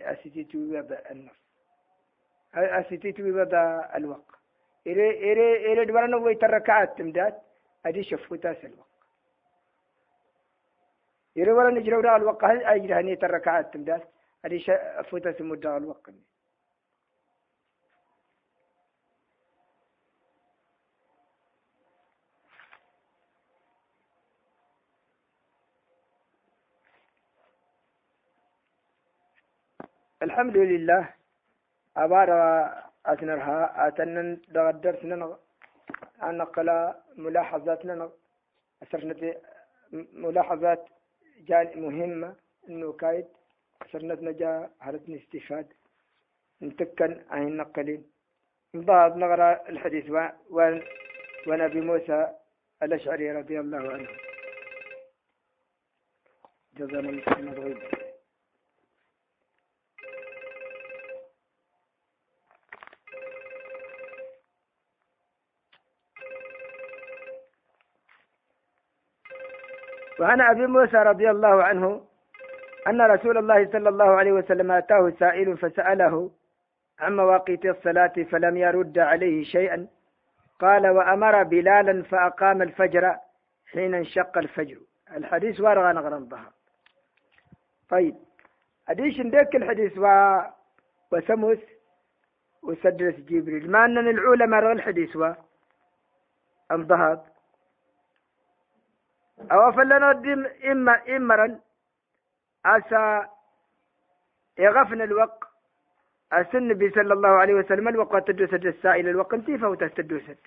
[1.12, 1.40] النص.
[2.56, 4.36] أسيتي بدا الوقت.
[4.88, 7.42] إري إري إري دوانا ويت الركعة تمدات
[7.86, 8.85] أدي شفوتا سلوق
[11.38, 12.44] إري ولا نجرو الوقت.
[12.44, 14.04] هل أجري هنيت الركعات تمدات
[14.46, 16.14] أدي شفوتا سمدا الوقت.
[30.24, 31.04] الحمد لله.
[31.98, 32.30] أبار
[33.06, 35.22] أتنرها أتنن دغدر سنن
[36.24, 36.70] أنقل
[37.18, 38.10] ملاحظاتنا
[38.84, 39.34] أسرنا
[40.24, 40.95] ملاحظات
[41.40, 42.36] جان مهمة
[42.70, 43.26] إنه كايد
[43.82, 45.74] أسرنا نجا هرتني استفاد
[46.62, 48.04] نتكن عن نقلين.
[48.74, 50.06] بعض نغرى الحديث
[51.48, 52.36] ونبي موسى
[52.84, 54.10] الأشعري رضي الله عنه.
[56.78, 57.95] جزانا محمد غيبه
[70.20, 72.06] وعن أبي موسى رضي الله عنه
[72.88, 76.32] أن رسول الله صلى الله عليه وسلم أتاه سائل فسأله
[77.00, 79.88] عن مواقيت الصلاة فلم يرد عليه شيئا.
[80.60, 83.16] قال وأمر بلالا فأقام الفجر
[83.72, 84.78] حين انشق الفجر.
[85.18, 86.52] الحديث وارغى نغرى الظهر
[87.90, 88.16] طيب
[88.90, 90.38] أديش ندك الحديث و...
[91.12, 91.58] وسموس
[92.64, 93.72] وسدرس جبريل.
[93.72, 95.34] ما أن العلماء الحديث و
[96.72, 97.26] انضهض
[99.52, 101.60] أو فلنا دم إما إمرا.
[102.66, 103.30] أسا
[104.58, 105.46] يغفن الوق.
[106.34, 110.38] أسن النبي صلى الله عليه وسلم الوقت تدوسد السائل الوقت انتي فوت تدوسد.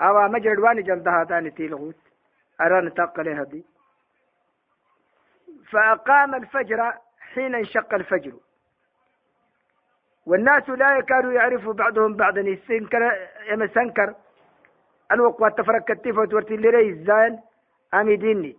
[0.00, 2.00] أو مجرد واني جلدها ثاني تيلغوت.
[2.60, 3.62] أران تقل هذه
[5.70, 8.32] فأقام الفجر حين انشق الفجر.
[10.26, 12.40] والناس لا يكادوا يعرفوا بعضهم بعضا.
[12.40, 14.14] يسنكر يمسنكر
[15.56, 17.40] تفرق كتيفة وتورتي لري الزاين
[17.94, 18.56] أمي ديني.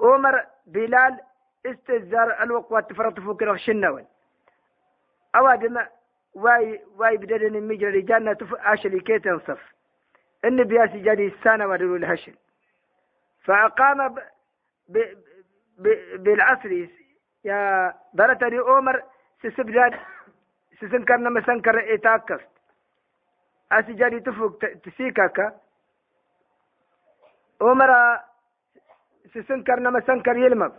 [0.00, 1.20] عمر بلال
[1.66, 4.04] استزار الوقت تفرق فوق شنوان
[5.36, 5.80] أوادم
[6.34, 9.74] واي واي بدلني مجرى جنة تف أشلي كي تنصف
[10.44, 12.34] إن بياسي جدي السنة ودلو الهشل
[13.44, 14.18] فأقام ب...
[14.88, 14.98] ب...
[15.78, 15.88] ب...
[16.22, 16.86] بالعصر
[17.44, 19.02] يا دلتني عمر
[19.42, 19.98] سسبدان
[20.80, 22.53] سسنكرنا مسنكر إتاكست
[23.78, 25.54] asi jadi tu fug tisi kaka.
[27.60, 28.20] Umara
[29.32, 30.72] sisinkar nama sankar yilmab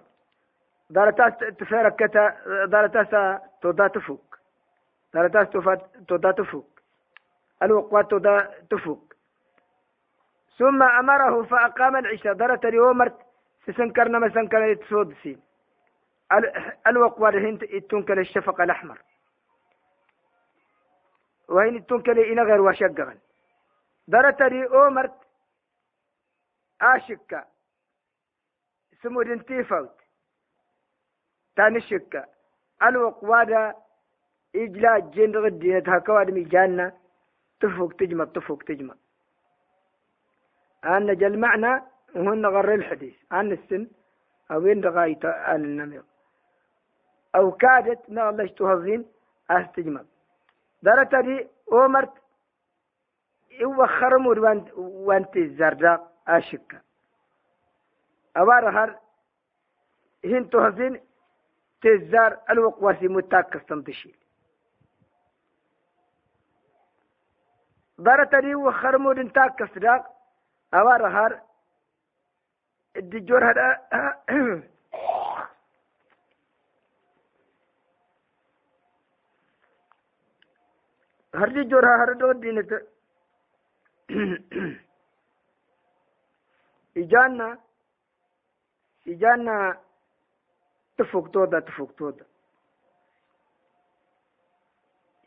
[0.89, 2.23] dalatas tuferaketa
[2.69, 4.21] dalatasa toda tufug
[5.13, 5.75] dalatas tufa
[6.07, 6.65] toda tufug
[7.59, 8.35] alwaqwa toda
[8.69, 9.01] tufug
[10.57, 13.15] suma amarahu faaqama alcisha daratari omart
[13.65, 15.37] sisinkar nama sankar itsoodisi
[16.85, 18.97] alwaqwa rihinta ittunkal shafaqa alaxmar
[21.49, 23.19] وين تنكلي إنا غير وشقغن
[24.07, 25.13] درتري أومرت
[26.81, 27.45] آشكا.
[29.01, 30.01] سمو دنتي فوت.
[31.55, 32.25] تاني شكا.
[32.83, 33.75] ألوق وادا
[34.55, 36.97] إجلا جين غدينة هكواد ميجانا
[37.59, 38.95] تفوق تجمع تفوق تجمع.
[40.85, 41.83] أن جل معنى
[42.15, 43.15] وهن غر الحديث.
[43.31, 43.87] عن السن
[44.51, 45.23] أو إن غاية
[45.55, 46.03] النمير
[47.35, 49.05] أو كادت الله تهضين
[49.49, 50.03] أستجمع.
[50.85, 51.35] darakadi
[51.81, 52.13] omart
[53.65, 54.37] iwakaramur
[55.07, 56.77] wanti zardak ashika
[58.35, 58.89] awar har
[60.23, 60.93] hintohsin
[61.81, 64.11] tezar alwaqwasi mutakastamtishi
[67.97, 70.03] daratadi wakaramur intakasdak
[70.71, 71.31] awar har
[73.11, 73.67] dijor hada
[81.39, 82.77] hardi jora hardo dinita
[86.95, 87.57] ijanna
[89.05, 89.77] ijanna
[90.97, 92.25] tufuktoda tufuktoda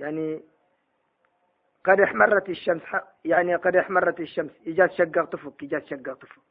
[0.01, 0.43] يعني
[1.85, 2.83] قد احمرت الشمس
[3.25, 4.51] يعني قد احمرت الشمس.
[4.67, 6.43] إجاز شقق تفك إجاز شقق تفك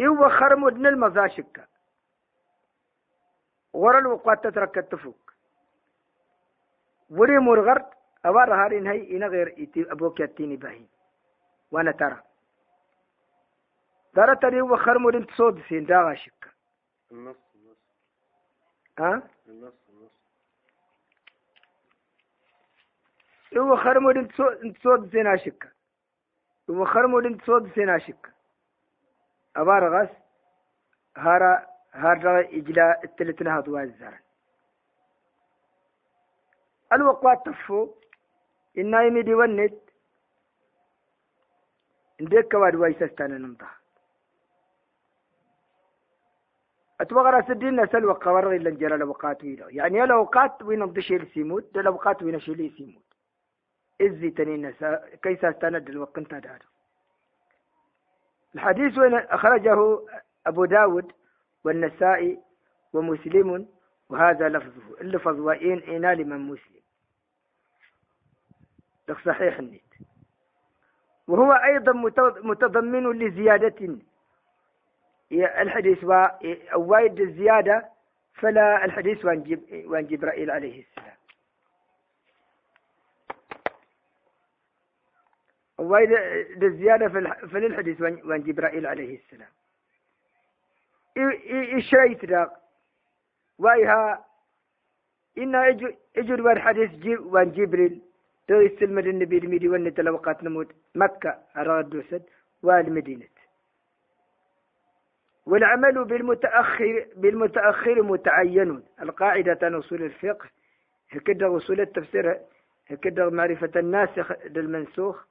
[0.00, 1.66] إيوه خرمود نلمزا شكا
[3.72, 5.35] ورا الوقت تترك تفك
[7.10, 7.84] وري مرغر
[8.24, 10.88] أبار هارين هاي إنا غير أبوك يتيني باهين
[11.70, 12.22] وأنا ترى.
[14.14, 16.50] ترى تري وخر مدن تصود سين دا شك.
[17.12, 17.76] النص النص.
[18.98, 20.12] ها؟ النص النص.
[23.56, 24.28] هو خر مدن
[24.74, 25.72] تصود سين أشك.
[26.70, 28.32] هو خر مدن تصود سين أشك.
[29.56, 30.08] أبار غاس
[31.16, 34.18] هارا هارا إجلا التلتنا هدوا الزرن
[36.96, 37.94] الوقوات تفو.
[38.78, 39.74] إنا يمدي ونت.
[42.20, 43.66] عندك كواد وايسستان نمضى
[47.00, 52.40] أتوغر سدين نسل وقور إلا نجرى الأوقات ويلا يعني الأوقات وين نضشي لسيموت الأوقات وين
[52.40, 53.02] شيل سيموت.
[54.00, 56.62] إزي تنين نسا كيس استند الوقت انت دار
[58.54, 59.98] الحديث وين أخرجه
[60.46, 61.12] أبو داود
[61.64, 62.40] والنسائي
[62.92, 63.68] ومسلم
[64.08, 66.75] وهذا لفظه اللفظ وإن إنا لمن مسلم.
[69.10, 69.82] صحيح النيت
[71.28, 71.92] وهو أيضا
[72.42, 73.98] متضمن لزيادة.
[75.32, 76.04] الحديث
[76.74, 77.88] وايد الزيادة
[78.32, 81.16] فلا الحديث وان جبرائيل عليه السلام.
[85.78, 86.12] وايد
[86.62, 87.08] الزيادة
[87.46, 89.50] في الحديث وان جبرائيل عليه السلام.
[91.78, 92.62] إشريت داق
[93.58, 94.24] وإيها
[95.38, 95.54] إن
[96.16, 98.02] إجر والحديث وان جبريل
[98.48, 102.22] تو يستلمد النبي الميدي ونت لوقات نموت مكة أراد دوسد
[102.62, 103.26] والمدينة
[105.46, 108.82] والعمل بالمتأخر بالمتأخر متعين.
[109.02, 110.48] القاعدة أصول الفقه
[111.10, 112.40] هكذا أصول التفسير
[112.90, 115.24] هكذا معرفة الناسخ للمنسوخ.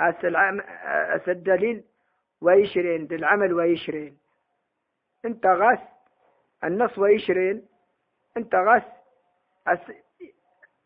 [0.00, 1.84] أس الدليل
[2.40, 4.16] ويشرين للعمل ويشرين
[5.24, 5.78] أنت غاس
[6.64, 7.66] النص ويشرين
[8.36, 8.82] أنت غاس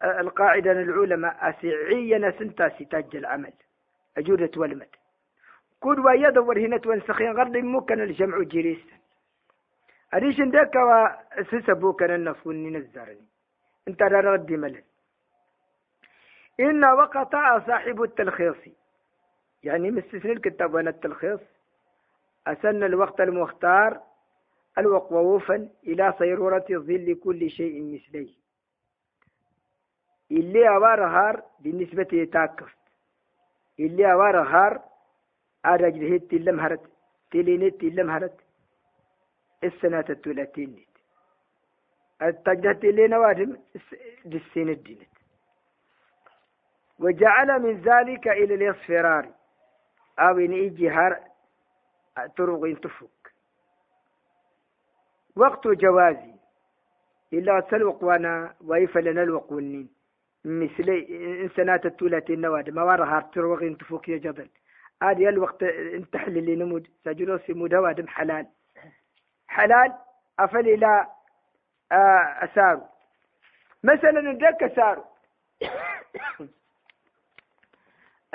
[0.02, 3.52] القاعدة العلماء أسعينا سنتا ستاج العمل.
[4.16, 4.88] أجودة والمد.
[5.80, 8.84] كود ويدور هنا تونسخين غرد ممكن الجمع جريس
[10.14, 13.26] أريش ذاك وسسبو كان النفون نزارني
[13.88, 14.82] انت رد ملل.
[16.60, 18.56] إن وقطع صاحب التلخيص.
[19.62, 21.40] يعني مستثني الكتاب وأنا التلخيص.
[22.46, 24.00] أسن الوقت المختار
[24.78, 28.43] الوقوفا إلى صيرورة ظل كل شيء مثليه.
[30.30, 32.76] اللي أوار هار بالنسبة يتاكفت
[33.80, 34.82] اللي أوار هار
[35.66, 36.80] أرجل هيت تلم هرت.
[37.30, 38.40] تلينت تلم هرت.
[39.64, 40.86] السنة التلاتين
[42.22, 43.56] التجدت اللي نوادم
[44.24, 45.08] دسين الدينت
[46.98, 49.28] وجعل من ذلك إلى الإصفرار.
[50.18, 51.20] أو إن إيجي هار
[52.36, 53.34] طرق تفك.
[55.36, 56.34] وقت جوازي.
[57.32, 59.93] إلا تسلوق وانا ويفلنا الوقونين
[60.44, 60.90] مثل
[61.42, 64.48] إنسانات التولات النواد ما وراها تروغ تفوك يا جبل
[65.02, 68.46] هذه الوقت انتحل اللي نمود سجلوا في مدواد حلال.
[69.48, 69.92] حلال
[70.38, 71.06] أفل إلى
[71.92, 72.88] آه، أسار
[73.84, 75.04] مثلا ذاك أسار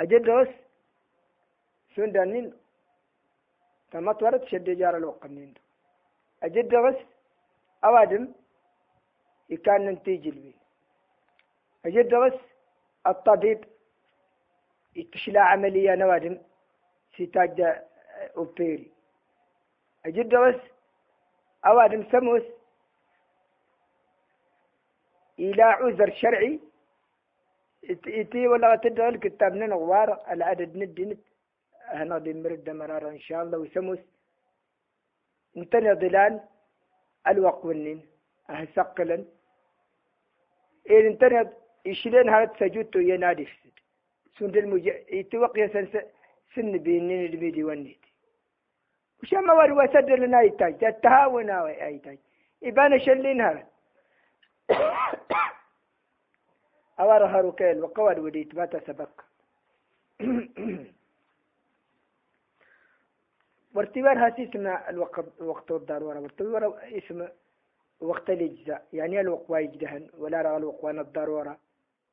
[0.00, 0.48] أجدرس
[1.96, 2.52] شون دانين
[3.90, 5.54] تما تورد شد جار الوقت نين
[6.42, 6.96] أجدرس
[7.84, 8.28] أوادم.
[9.50, 10.69] يكان ننتيج البيت
[12.14, 12.40] بس
[13.06, 13.64] الطبيب.
[14.96, 16.38] يتشلى عملية نوادم
[17.16, 17.60] سيتاج
[18.36, 18.90] أوبيري
[20.34, 20.60] بس
[21.66, 22.42] أوادم سموس
[25.38, 26.60] إلى عذر شرعي.
[27.84, 31.20] إتي ولا تدعو الكتاب نغوار العدد ندنت
[31.84, 33.58] هنا دي مرد مرارة إن شاء الله.
[33.58, 33.98] وسموس
[35.56, 36.40] انتنى ظلال
[37.26, 38.08] الوقونين
[38.50, 39.14] أهسقلا
[40.90, 41.50] إن انتنى
[41.86, 43.70] إشلين هذا سجودتو ينادي فسد
[44.38, 45.86] سند المج يتوقع سن
[46.54, 48.00] سن بينين الميدي والنيت
[49.22, 52.18] وش ما وري وسد لنا يتاج؟ التهاون أي تاج.
[53.00, 53.66] شلين هذا
[57.00, 59.10] أوار هاروكيل وقواد وديت ما تسبق
[63.74, 67.28] وارتبار هاسي اسمنا الوقت وقت الضرورة وارتبار اسم
[68.00, 68.86] وقت الإجزاء.
[68.92, 71.58] يعني الوقوى يجدهن ولا رغى الوقوى الضرورة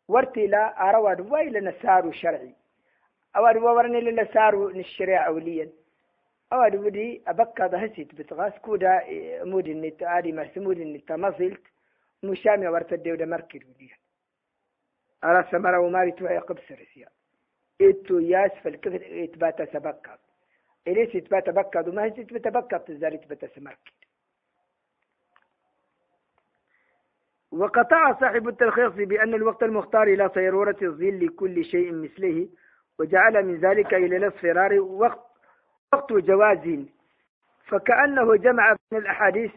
[0.07, 2.55] ورتي لا أرواد ويل نسار شرعي.
[3.35, 5.69] أواد ورني لنسار الشريعة أوليا.
[6.53, 9.03] أواد ودي أبكى ذهسيت بتغاس كودا
[9.43, 11.63] مود النت آدي ما سمود النت ما زلت
[12.23, 13.97] مشامي ورت الدودة مركز وديا.
[15.23, 17.09] أرى سمرة وماري توعي قبسر سيا
[17.81, 20.17] إتو ياس فالكثر إتباتا سبكى
[20.87, 24.06] إليس إتباتا بكى وما هي إتباتا بكى تزاري إتباتا سمركز
[27.57, 32.47] وقطع صاحب التلخيص بأن الوقت المختار إلى صيرورة الظل كل شيء مثله
[32.99, 35.27] وجعل من ذلك إلى الاصفرار وقت
[35.93, 36.85] وقت جواز.
[37.67, 39.51] فكأنه جمع بين الأحاديث